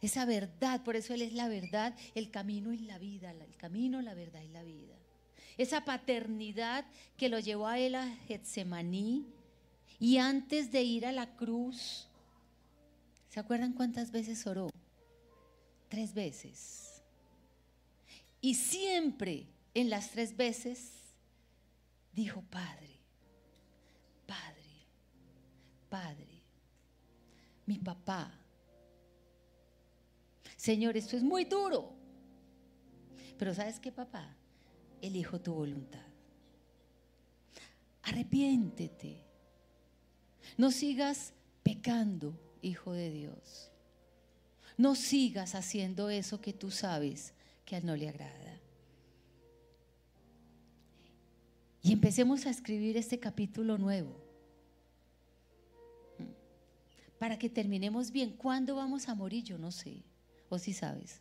Esa 0.03 0.25
verdad, 0.25 0.83
por 0.83 0.97
eso 0.97 1.15
Él 1.15 1.23
es 1.23 1.33
la 1.33 1.49
verdad, 1.49 1.95
el 2.15 2.31
camino 2.31 2.73
y 2.73 2.79
la 2.79 2.99
vida, 2.99 3.33
el 3.33 3.57
camino, 3.57 4.01
la 4.01 4.15
verdad 4.15 4.41
y 4.43 4.49
la 4.49 4.63
vida. 4.63 4.95
Esa 5.59 5.85
paternidad 5.85 6.87
que 7.17 7.29
lo 7.29 7.39
llevó 7.39 7.67
a 7.67 7.79
Él 7.79 7.97
a 7.97 8.07
Getsemaní 8.27 9.27
y 9.99 10.17
antes 10.17 10.73
de 10.73 10.83
ir 10.83 11.05
a 11.05 11.13
la 11.13 11.37
cruz, 11.37 12.09
¿se 13.29 13.41
acuerdan 13.41 13.75
cuántas 13.75 14.11
veces 14.11 14.47
oró? 14.47 14.71
Tres 15.91 16.15
veces. 16.15 17.03
Y 18.41 18.55
siempre 18.55 19.49
en 19.75 19.91
las 19.91 20.13
tres 20.13 20.37
veces 20.37 20.93
dijo, 22.13 22.43
Padre, 22.49 23.01
Padre, 24.25 24.87
Padre, 25.89 26.43
mi 27.67 27.77
papá. 27.79 28.33
Señor, 30.57 30.97
esto 30.97 31.17
es 31.17 31.25
muy 31.25 31.45
duro. 31.45 31.93
Pero 33.37 33.53
¿sabes 33.53 33.81
qué, 33.81 33.91
papá? 33.91 34.37
Elijo 35.03 35.41
tu 35.41 35.55
voluntad. 35.55 36.07
Arrepiéntete. 38.03 39.25
No 40.57 40.71
sigas 40.71 41.33
pecando, 41.65 42.39
hijo 42.63 42.93
de 42.93 43.11
Dios. 43.11 43.70
No 44.81 44.95
sigas 44.95 45.55
haciendo 45.55 46.09
eso 46.09 46.41
que 46.41 46.55
tú 46.55 46.71
sabes 46.71 47.35
que 47.67 47.75
a 47.75 47.79
él 47.81 47.85
no 47.85 47.97
le 47.97 48.09
agrada. 48.09 48.59
Y 51.83 51.93
empecemos 51.93 52.47
a 52.47 52.51
escribir 52.51 52.97
este 52.97 53.21
capítulo 53.21 53.77
nuevo. 53.77 54.17
Para 57.19 57.39
que 57.39 57.51
terminemos 57.51 58.11
bien. 58.11 58.31
¿Cuándo 58.39 58.75
vamos 58.75 59.07
a 59.11 59.15
morir? 59.15 59.45
Yo 59.45 59.59
no 59.59 59.71
sé. 59.71 60.03
O 60.49 60.59
si 60.59 60.73
sabes. 60.73 61.21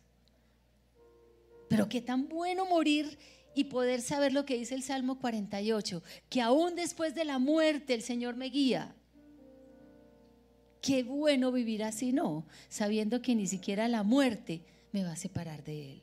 Pero 1.68 1.86
qué 1.86 2.00
tan 2.00 2.30
bueno 2.30 2.64
morir 2.64 3.18
y 3.54 3.64
poder 3.64 4.00
saber 4.00 4.32
lo 4.32 4.46
que 4.46 4.56
dice 4.56 4.74
el 4.74 4.82
Salmo 4.82 5.18
48. 5.18 6.02
Que 6.30 6.40
aún 6.40 6.76
después 6.76 7.14
de 7.14 7.26
la 7.26 7.38
muerte 7.38 7.92
el 7.92 8.00
Señor 8.00 8.36
me 8.36 8.46
guía. 8.46 8.96
Qué 10.80 11.02
bueno 11.02 11.52
vivir 11.52 11.84
así, 11.84 12.12
¿no? 12.12 12.46
Sabiendo 12.68 13.20
que 13.20 13.34
ni 13.34 13.46
siquiera 13.46 13.88
la 13.88 14.02
muerte 14.02 14.62
me 14.92 15.04
va 15.04 15.12
a 15.12 15.16
separar 15.16 15.62
de 15.64 15.92
Él. 15.92 16.02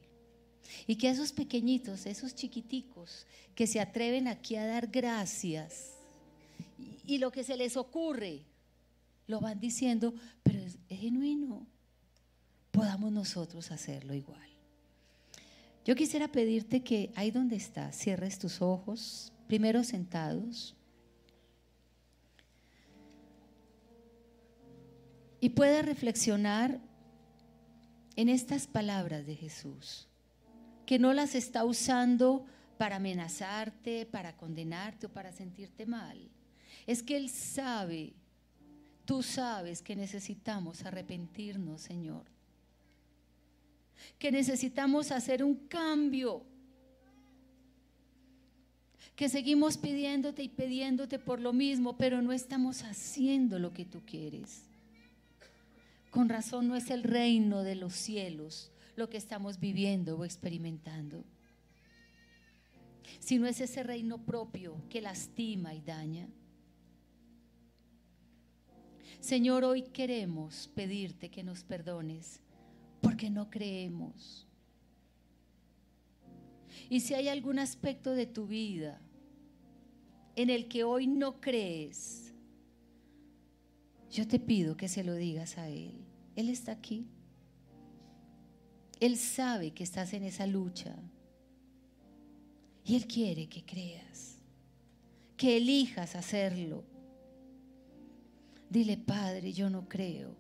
Y 0.86 0.98
que 0.98 1.10
esos 1.10 1.32
pequeñitos, 1.32 2.06
esos 2.06 2.36
chiquiticos 2.36 3.26
que 3.56 3.68
se 3.68 3.80
atreven 3.80 4.28
aquí 4.28 4.56
a 4.56 4.68
dar 4.68 4.88
gracias 4.88 5.94
y, 7.06 7.18
lo 7.18 7.32
que 7.32 7.44
se 7.44 7.58
les 7.58 7.78
ocurre, 7.78 8.44
lo 9.28 9.40
van 9.40 9.60
diciendo, 9.60 10.14
pero 10.44 10.60
es, 10.60 10.78
es 10.90 11.00
genuino. 11.00 11.66
Podamos 12.72 13.12
nosotros 13.12 13.72
hacerlo 13.72 14.14
igual. 14.14 14.48
Yo 15.86 15.96
quisiera 15.96 16.28
pedirte 16.28 16.84
que 16.84 17.12
ahí 17.16 17.32
donde 17.32 17.56
estás, 17.56 17.98
cierres 17.98 18.38
tus 18.38 18.62
ojos, 18.62 19.32
primero 19.48 19.84
sentados, 19.84 20.76
y 25.40 25.50
puedas 25.50 25.86
reflexionar 25.86 26.80
en 28.16 28.30
estas 28.30 28.68
palabras 28.68 29.26
de 29.26 29.36
Jesús 29.36 30.08
que 30.88 30.98
no 30.98 31.14
las 31.14 31.36
está 31.36 31.66
usando 31.66 32.46
para 32.78 32.96
amenazarte, 32.96 34.06
para 34.06 34.38
condenarte 34.38 35.08
o 35.08 35.10
para 35.10 35.34
sentirte 35.34 35.86
mal. 35.86 36.18
Es 36.88 37.04
que 37.04 37.18
Él 37.18 37.30
sabe, 37.30 38.14
tú 39.04 39.22
sabes 39.22 39.82
que 39.82 39.98
necesitamos 39.98 40.86
arrepentirnos, 40.86 41.82
Señor. 41.82 42.24
Que 44.18 44.32
necesitamos 44.32 45.12
hacer 45.12 45.44
un 45.44 45.56
cambio. 45.68 46.46
Que 49.18 49.28
seguimos 49.28 49.78
pidiéndote 49.78 50.42
y 50.42 50.48
pidiéndote 50.48 51.20
por 51.20 51.42
lo 51.42 51.52
mismo, 51.52 51.98
pero 51.98 52.22
no 52.22 52.32
estamos 52.32 52.84
haciendo 52.84 53.60
lo 53.60 53.74
que 53.74 53.84
tú 53.84 54.04
quieres. 54.06 54.67
Con 56.12 56.30
razón 56.30 56.68
no 56.68 56.76
es 56.76 56.90
el 56.90 57.04
reino 57.04 57.64
de 57.64 57.76
los 57.76 57.94
cielos 57.94 58.72
lo 58.96 59.10
que 59.10 59.18
estamos 59.18 59.60
viviendo 59.60 60.18
o 60.18 60.26
experimentando, 60.26 61.24
sino 63.20 63.46
es 63.46 63.62
ese 63.62 63.84
reino 63.84 64.26
propio 64.26 64.82
que 64.90 65.02
lastima 65.02 65.76
y 65.76 65.82
daña. 65.82 66.28
Señor, 69.20 69.64
hoy 69.64 69.84
queremos 69.84 70.70
pedirte 70.74 71.30
que 71.30 71.44
nos 71.44 71.64
perdones 71.64 72.42
porque 73.02 73.30
no 73.30 73.50
creemos. 73.50 74.48
Y 76.90 77.02
si 77.02 77.14
hay 77.14 77.28
algún 77.28 77.60
aspecto 77.60 78.14
de 78.14 78.26
tu 78.26 78.48
vida 78.48 79.02
en 80.36 80.50
el 80.50 80.68
que 80.68 80.84
hoy 80.84 81.08
no 81.08 81.42
crees, 81.42 82.27
yo 84.12 84.28
te 84.28 84.40
pido 84.40 84.78
que 84.78 84.88
se 84.88 85.04
lo 85.04 85.14
digas 85.14 85.58
a 85.58 85.68
Él. 85.70 85.94
Él 86.36 86.50
está 86.50 86.72
aquí. 86.72 87.08
Él 89.00 89.18
sabe 89.18 89.72
que 89.72 89.84
estás 89.84 90.14
en 90.14 90.24
esa 90.24 90.48
lucha. 90.48 90.96
Y 92.84 92.96
Él 92.96 93.06
quiere 93.06 93.48
que 93.48 93.66
creas, 93.66 94.38
que 95.36 95.58
elijas 95.58 96.16
hacerlo. 96.16 96.86
Dile, 98.70 98.98
Padre, 98.98 99.52
yo 99.52 99.70
no 99.70 99.88
creo. 99.88 100.36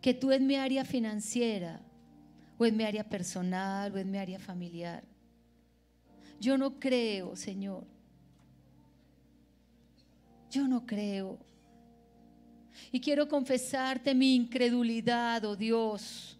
Que 0.00 0.14
tú 0.14 0.32
en 0.32 0.46
mi 0.46 0.56
área 0.56 0.84
financiera, 0.84 1.82
o 2.58 2.64
en 2.64 2.76
mi 2.76 2.84
área 2.84 3.04
personal, 3.04 3.92
o 3.92 3.98
en 3.98 4.10
mi 4.10 4.18
área 4.18 4.38
familiar, 4.38 5.04
yo 6.40 6.58
no 6.58 6.78
creo, 6.78 7.36
Señor. 7.36 7.86
Yo 10.50 10.68
no 10.68 10.86
creo. 10.86 11.38
Y 12.92 13.00
quiero 13.00 13.28
confesarte 13.28 14.14
mi 14.14 14.34
incredulidad, 14.34 15.44
oh 15.44 15.56
Dios 15.56 16.36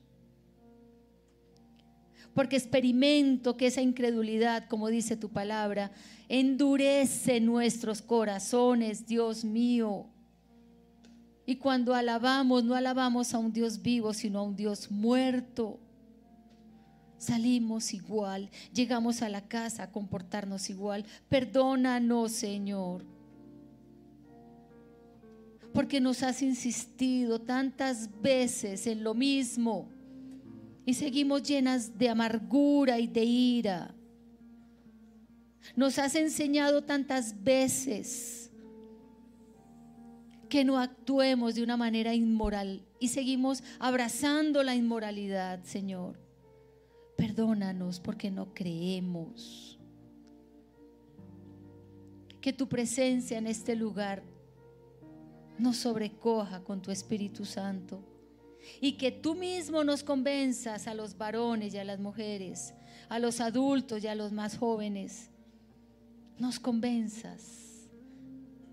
porque 2.37 2.57
experimento 2.57 3.57
que 3.57 3.69
esa 3.69 3.81
incredulidad, 3.81 4.69
como 4.69 4.89
dice 4.89 5.17
tu 5.17 5.31
palabra, 5.31 5.91
endurece 6.29 7.41
nuestros 7.41 8.03
corazones, 8.03 9.07
Dios 9.07 9.43
mío. 9.43 10.05
Y 11.47 11.57
cuando 11.57 11.95
alabamos, 11.95 12.63
no 12.63 12.75
alabamos 12.75 13.33
a 13.33 13.39
un 13.39 13.55
Dios 13.55 13.81
vivo, 13.81 14.13
sino 14.13 14.41
a 14.41 14.43
un 14.43 14.55
Dios 14.55 14.91
muerto. 14.91 15.79
Salimos 17.17 17.95
igual, 17.95 18.51
llegamos 18.71 19.23
a 19.23 19.31
la 19.31 19.49
casa 19.49 19.85
a 19.85 19.91
comportarnos 19.91 20.69
igual. 20.69 21.07
Perdónanos, 21.31 22.33
Señor. 22.33 23.16
Porque 25.77 26.01
nos 26.01 26.23
has 26.23 26.41
insistido 26.41 27.39
tantas 27.39 28.09
veces 28.23 28.87
en 28.87 29.05
lo 29.05 29.13
mismo 29.13 29.91
y 30.87 30.95
seguimos 30.95 31.43
llenas 31.43 31.99
de 31.99 32.09
amargura 32.09 32.99
y 32.99 33.07
de 33.07 33.23
ira. 33.23 33.95
Nos 35.77 35.99
has 35.99 36.15
enseñado 36.15 36.85
tantas 36.85 37.45
veces 37.45 38.51
que 40.49 40.65
no 40.65 40.79
actuemos 40.79 41.57
de 41.57 41.63
una 41.63 41.77
manera 41.77 42.15
inmoral 42.15 42.83
y 42.99 43.09
seguimos 43.09 43.63
abrazando 43.79 44.63
la 44.63 44.75
inmoralidad, 44.75 45.63
Señor. 45.65 46.19
Perdónanos 47.19 48.01
porque 48.01 48.31
no 48.31 48.55
creemos. 48.55 49.79
Que 52.41 52.55
tu 52.55 52.67
presencia 52.67 53.37
en 53.37 53.47
este 53.47 53.77
lugar 53.77 54.23
nos 55.59 55.77
sobrecoja 55.79 56.63
con 56.63 56.83
tu 56.83 56.91
Espíritu 56.91 57.45
Santo 57.45 58.03
y 58.81 58.93
que 58.93 59.13
tú 59.13 59.35
mismo 59.35 59.85
nos 59.85 60.03
convenzas 60.03 60.87
a 60.87 60.95
los 60.95 61.17
varones 61.17 61.75
y 61.75 61.79
a 61.79 61.85
las 61.85 61.99
mujeres, 61.99 62.75
a 63.09 63.19
los 63.19 63.41
adultos 63.41 64.03
y 64.05 64.07
a 64.09 64.15
los 64.15 64.33
más 64.33 64.59
jóvenes, 64.59 65.31
nos 66.39 66.59
convenzas 66.59 67.89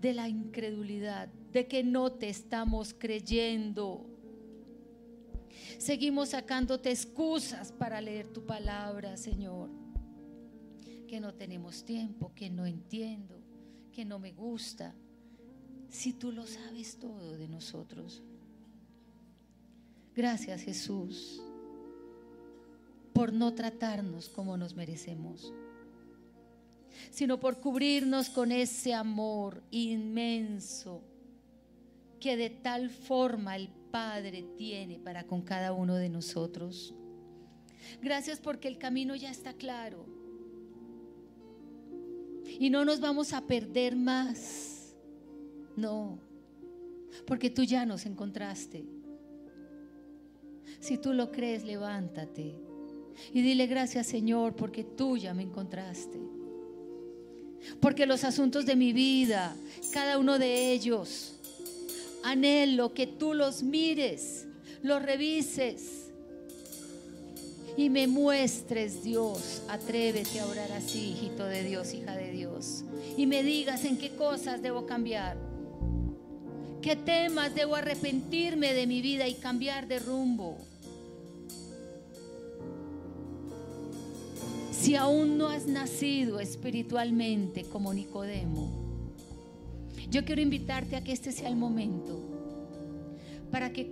de 0.00 0.12
la 0.12 0.28
incredulidad, 0.28 1.28
de 1.52 1.66
que 1.66 1.82
no 1.82 2.12
te 2.12 2.28
estamos 2.28 2.92
creyendo. 2.92 4.06
Seguimos 5.78 6.30
sacándote 6.30 6.90
excusas 6.90 7.72
para 7.72 8.00
leer 8.00 8.28
tu 8.28 8.44
palabra, 8.44 9.16
Señor. 9.16 9.70
Que 11.08 11.20
no 11.20 11.32
tenemos 11.32 11.84
tiempo, 11.84 12.32
que 12.34 12.50
no 12.50 12.66
entiendo, 12.66 13.40
que 13.92 14.04
no 14.04 14.18
me 14.18 14.32
gusta. 14.32 14.94
Si 15.90 16.12
tú 16.12 16.32
lo 16.32 16.46
sabes 16.46 16.96
todo 16.96 17.36
de 17.36 17.48
nosotros. 17.48 18.22
Gracias 20.14 20.62
Jesús 20.62 21.40
por 23.12 23.32
no 23.32 23.54
tratarnos 23.54 24.28
como 24.28 24.56
nos 24.56 24.74
merecemos, 24.74 25.52
sino 27.10 27.38
por 27.38 27.60
cubrirnos 27.60 28.28
con 28.28 28.52
ese 28.52 28.92
amor 28.92 29.62
inmenso 29.70 31.00
que 32.20 32.36
de 32.36 32.50
tal 32.50 32.90
forma 32.90 33.56
el 33.56 33.68
Padre 33.68 34.44
tiene 34.56 34.98
para 34.98 35.24
con 35.24 35.42
cada 35.42 35.72
uno 35.72 35.94
de 35.94 36.08
nosotros. 36.08 36.92
Gracias 38.02 38.40
porque 38.40 38.66
el 38.66 38.78
camino 38.78 39.14
ya 39.14 39.30
está 39.30 39.52
claro. 39.52 40.04
Y 42.58 42.70
no 42.70 42.84
nos 42.84 43.00
vamos 43.00 43.32
a 43.32 43.46
perder 43.46 43.94
más. 43.94 44.73
No, 45.76 46.18
porque 47.26 47.50
tú 47.50 47.62
ya 47.62 47.86
nos 47.86 48.06
encontraste. 48.06 48.84
Si 50.80 50.98
tú 50.98 51.12
lo 51.12 51.30
crees, 51.30 51.64
levántate 51.64 52.54
y 53.32 53.42
dile 53.42 53.66
gracias 53.66 54.06
Señor 54.06 54.54
porque 54.54 54.84
tú 54.84 55.16
ya 55.16 55.34
me 55.34 55.42
encontraste. 55.42 56.18
Porque 57.80 58.06
los 58.06 58.24
asuntos 58.24 58.66
de 58.66 58.76
mi 58.76 58.92
vida, 58.92 59.56
cada 59.92 60.18
uno 60.18 60.38
de 60.38 60.72
ellos, 60.72 61.40
anhelo 62.22 62.92
que 62.92 63.06
tú 63.06 63.32
los 63.32 63.62
mires, 63.62 64.46
los 64.82 65.02
revises 65.02 66.10
y 67.76 67.88
me 67.88 68.06
muestres, 68.06 69.02
Dios. 69.02 69.62
Atrévete 69.68 70.40
a 70.40 70.46
orar 70.46 70.70
así, 70.72 71.12
hijito 71.12 71.46
de 71.46 71.64
Dios, 71.64 71.94
hija 71.94 72.14
de 72.14 72.30
Dios. 72.32 72.84
Y 73.16 73.26
me 73.26 73.42
digas 73.42 73.84
en 73.84 73.96
qué 73.96 74.10
cosas 74.10 74.60
debo 74.60 74.86
cambiar. 74.86 75.53
¿Qué 76.84 76.96
temas 76.96 77.54
debo 77.54 77.76
arrepentirme 77.76 78.74
de 78.74 78.86
mi 78.86 79.00
vida 79.00 79.26
y 79.26 79.36
cambiar 79.36 79.88
de 79.88 80.00
rumbo? 80.00 80.58
Si 84.70 84.94
aún 84.94 85.38
no 85.38 85.48
has 85.48 85.66
nacido 85.66 86.40
espiritualmente 86.40 87.64
como 87.64 87.94
Nicodemo, 87.94 88.70
yo 90.10 90.26
quiero 90.26 90.42
invitarte 90.42 90.96
a 90.96 91.02
que 91.02 91.12
este 91.12 91.32
sea 91.32 91.48
el 91.48 91.56
momento 91.56 92.20
para 93.50 93.72
que 93.72 93.90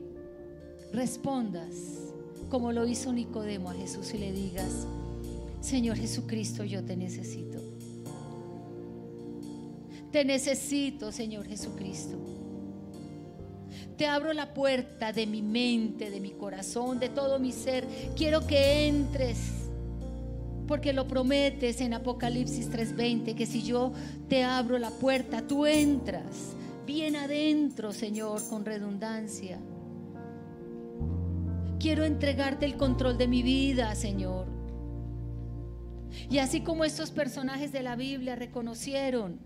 respondas 0.92 1.74
como 2.50 2.72
lo 2.72 2.86
hizo 2.86 3.10
Nicodemo 3.10 3.70
a 3.70 3.74
Jesús 3.74 4.12
y 4.12 4.18
le 4.18 4.32
digas, 4.32 4.86
Señor 5.62 5.96
Jesucristo, 5.96 6.62
yo 6.62 6.84
te 6.84 6.94
necesito. 6.94 7.58
Te 10.10 10.26
necesito, 10.26 11.10
Señor 11.10 11.46
Jesucristo. 11.46 12.41
Te 13.96 14.06
abro 14.06 14.32
la 14.32 14.54
puerta 14.54 15.12
de 15.12 15.26
mi 15.26 15.42
mente, 15.42 16.10
de 16.10 16.20
mi 16.20 16.30
corazón, 16.30 16.98
de 16.98 17.08
todo 17.08 17.38
mi 17.38 17.52
ser. 17.52 17.86
Quiero 18.16 18.46
que 18.46 18.88
entres. 18.88 19.38
Porque 20.66 20.92
lo 20.92 21.06
prometes 21.06 21.80
en 21.80 21.92
Apocalipsis 21.92 22.70
3:20, 22.70 23.34
que 23.34 23.46
si 23.46 23.62
yo 23.62 23.92
te 24.28 24.44
abro 24.44 24.78
la 24.78 24.90
puerta, 24.90 25.42
tú 25.46 25.66
entras 25.66 26.54
bien 26.86 27.16
adentro, 27.16 27.92
Señor, 27.92 28.40
con 28.48 28.64
redundancia. 28.64 29.58
Quiero 31.78 32.04
entregarte 32.04 32.64
el 32.64 32.76
control 32.76 33.18
de 33.18 33.26
mi 33.26 33.42
vida, 33.42 33.94
Señor. 33.94 34.46
Y 36.30 36.38
así 36.38 36.60
como 36.60 36.84
estos 36.84 37.10
personajes 37.10 37.72
de 37.72 37.82
la 37.82 37.96
Biblia 37.96 38.36
reconocieron 38.36 39.40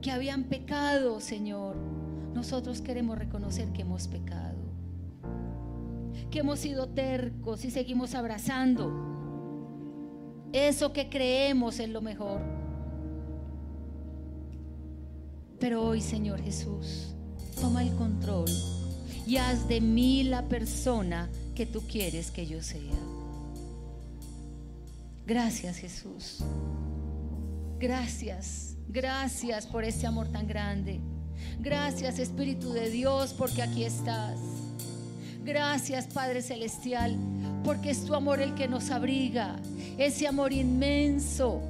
que 0.00 0.10
habían 0.10 0.44
pecado, 0.44 1.20
Señor, 1.20 1.76
nosotros 2.36 2.80
queremos 2.82 3.18
reconocer 3.18 3.72
que 3.72 3.82
hemos 3.82 4.06
pecado, 4.06 4.58
que 6.30 6.40
hemos 6.40 6.60
sido 6.60 6.86
tercos 6.88 7.64
y 7.64 7.70
seguimos 7.70 8.14
abrazando 8.14 9.16
eso 10.52 10.92
que 10.92 11.08
creemos 11.08 11.80
es 11.80 11.88
lo 11.88 12.00
mejor. 12.00 12.40
Pero 15.58 15.82
hoy, 15.84 16.00
Señor 16.00 16.40
Jesús, 16.42 17.14
toma 17.60 17.82
el 17.82 17.94
control 17.94 18.48
y 19.26 19.38
haz 19.38 19.66
de 19.66 19.80
mí 19.80 20.24
la 20.24 20.42
persona 20.42 21.28
que 21.54 21.66
tú 21.66 21.80
quieres 21.82 22.30
que 22.30 22.46
yo 22.46 22.62
sea. 22.62 22.98
Gracias, 25.26 25.78
Jesús. 25.78 26.44
Gracias, 27.78 28.76
gracias 28.88 29.66
por 29.66 29.84
este 29.84 30.06
amor 30.06 30.28
tan 30.28 30.46
grande. 30.46 31.00
Gracias 31.60 32.18
Espíritu 32.18 32.72
de 32.72 32.90
Dios 32.90 33.34
porque 33.36 33.62
aquí 33.62 33.84
estás. 33.84 34.38
Gracias 35.44 36.06
Padre 36.06 36.42
Celestial 36.42 37.16
porque 37.64 37.90
es 37.90 38.04
tu 38.04 38.14
amor 38.14 38.40
el 38.40 38.54
que 38.54 38.68
nos 38.68 38.90
abriga. 38.90 39.56
Ese 39.98 40.28
amor 40.28 40.52
inmenso. 40.52 41.60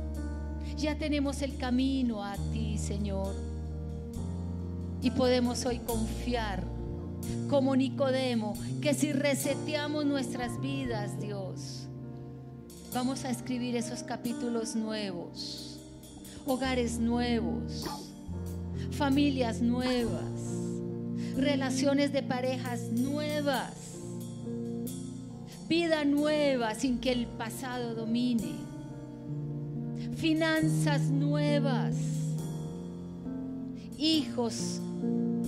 Ya 0.76 0.98
tenemos 0.98 1.40
el 1.40 1.56
camino 1.56 2.22
a 2.22 2.36
ti, 2.52 2.76
Señor. 2.76 3.34
Y 5.00 5.10
podemos 5.10 5.64
hoy 5.64 5.78
confiar 5.78 6.64
como 7.48 7.74
Nicodemo 7.76 8.54
que 8.82 8.92
si 8.92 9.12
reseteamos 9.12 10.04
nuestras 10.04 10.60
vidas, 10.60 11.18
Dios, 11.20 11.86
vamos 12.92 13.24
a 13.24 13.30
escribir 13.30 13.76
esos 13.76 14.02
capítulos 14.02 14.74
nuevos, 14.76 15.78
hogares 16.44 16.98
nuevos 16.98 18.05
familias 18.92 19.60
nuevas, 19.60 20.40
relaciones 21.36 22.12
de 22.12 22.22
parejas 22.22 22.90
nuevas, 22.92 23.72
vida 25.68 26.04
nueva 26.04 26.74
sin 26.74 26.98
que 26.98 27.12
el 27.12 27.26
pasado 27.26 27.94
domine, 27.94 28.54
finanzas 30.16 31.02
nuevas, 31.02 31.94
hijos, 33.98 34.80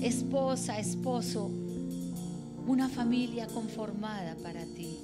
esposa, 0.03 0.79
esposo, 0.79 1.51
una 2.67 2.89
familia 2.89 3.47
conformada 3.47 4.37
para 4.43 4.65
ti. 4.65 4.99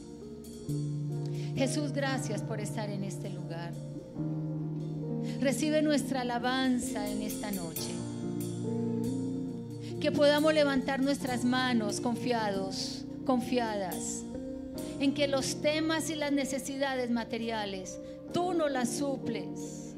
Jesús, 1.57 1.93
gracias 1.93 2.43
por 2.43 2.61
estar 2.61 2.91
en 2.91 3.05
este 3.05 3.31
lugar. 3.31 3.73
Recibe 5.41 5.83
nuestra 5.83 6.23
alabanza 6.23 7.09
en 7.11 7.23
esta 7.23 7.51
noche 7.51 8.04
que 10.05 10.13
podamos 10.13 10.53
levantar 10.53 11.01
nuestras 11.01 11.47
manos 11.47 11.99
confiados, 11.99 13.07
confiadas, 13.25 14.23
en 15.01 15.15
que 15.15 15.27
los 15.27 15.63
temas 15.63 16.11
y 16.11 16.15
las 16.15 16.31
necesidades 16.31 17.11
materiales 17.11 17.99
tú 18.31 18.53
no 18.53 18.69
las 18.69 18.99
suples. 18.99 19.97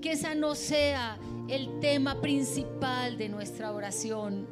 Que 0.00 0.12
esa 0.12 0.34
no 0.34 0.54
sea 0.54 1.18
el 1.46 1.78
tema 1.80 2.22
principal 2.22 3.18
de 3.18 3.28
nuestra 3.28 3.72
oración. 3.72 4.46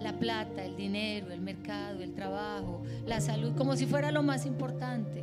La 0.00 0.18
plata, 0.18 0.64
el 0.64 0.74
dinero, 0.74 1.30
el 1.30 1.42
mercado, 1.42 2.02
el 2.02 2.14
trabajo, 2.14 2.80
la 3.04 3.20
salud, 3.20 3.54
como 3.54 3.76
si 3.76 3.84
fuera 3.84 4.10
lo 4.10 4.22
más 4.22 4.46
importante. 4.46 5.22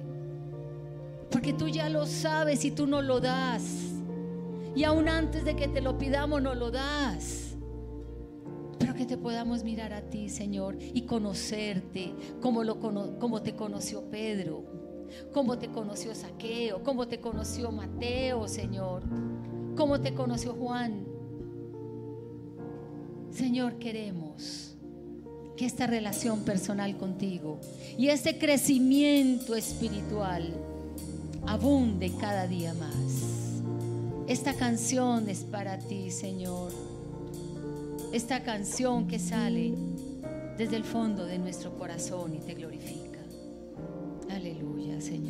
Porque 1.32 1.54
tú 1.54 1.68
ya 1.70 1.90
lo 1.90 2.06
sabes 2.06 2.64
y 2.66 2.70
tú 2.70 2.86
no 2.86 3.02
lo 3.02 3.20
das. 3.20 3.64
Y 4.76 4.84
aún 4.84 5.10
antes 5.10 5.44
de 5.44 5.56
que 5.56 5.68
te 5.68 5.82
lo 5.82 5.98
pidamos, 5.98 6.40
no 6.44 6.54
lo 6.54 6.70
das. 6.70 7.51
Pero 8.82 8.96
que 8.96 9.06
te 9.06 9.16
podamos 9.16 9.64
mirar 9.64 9.94
a 9.94 10.02
ti, 10.02 10.28
Señor, 10.28 10.76
y 10.80 11.04
conocerte 11.04 12.16
como, 12.42 12.64
lo, 12.64 12.80
como 12.80 13.42
te 13.44 13.54
conoció 13.54 14.10
Pedro, 14.10 14.64
como 15.32 15.60
te 15.60 15.68
conoció 15.68 16.16
Saqueo, 16.16 16.84
como 16.84 17.08
te 17.08 17.20
conoció 17.20 17.72
Mateo, 17.72 18.48
Señor, 18.48 19.04
como 19.78 20.02
te 20.02 20.16
conoció 20.16 20.54
Juan. 20.54 21.06
Señor, 23.30 23.76
queremos 23.76 24.76
que 25.56 25.68
esta 25.68 25.86
relación 25.86 26.40
personal 26.40 26.98
contigo 26.98 27.60
y 28.00 28.08
este 28.08 28.40
crecimiento 28.40 29.56
espiritual 29.56 30.56
abunde 31.46 32.12
cada 32.20 32.48
día 32.48 32.74
más. 32.74 33.62
Esta 34.28 34.56
canción 34.56 35.30
es 35.30 35.42
para 35.42 35.78
ti, 35.78 36.10
Señor 36.10 36.91
esta 38.12 38.44
canción 38.44 39.08
que 39.08 39.20
sale 39.20 39.74
desde 40.58 40.76
el 40.76 40.84
fondo 40.84 41.26
de 41.26 41.40
nuestro 41.40 41.78
corazón 41.78 42.36
y 42.36 42.40
te 42.40 42.54
glorifica. 42.54 43.20
Aleluya, 44.30 45.00
Señor. 45.00 45.22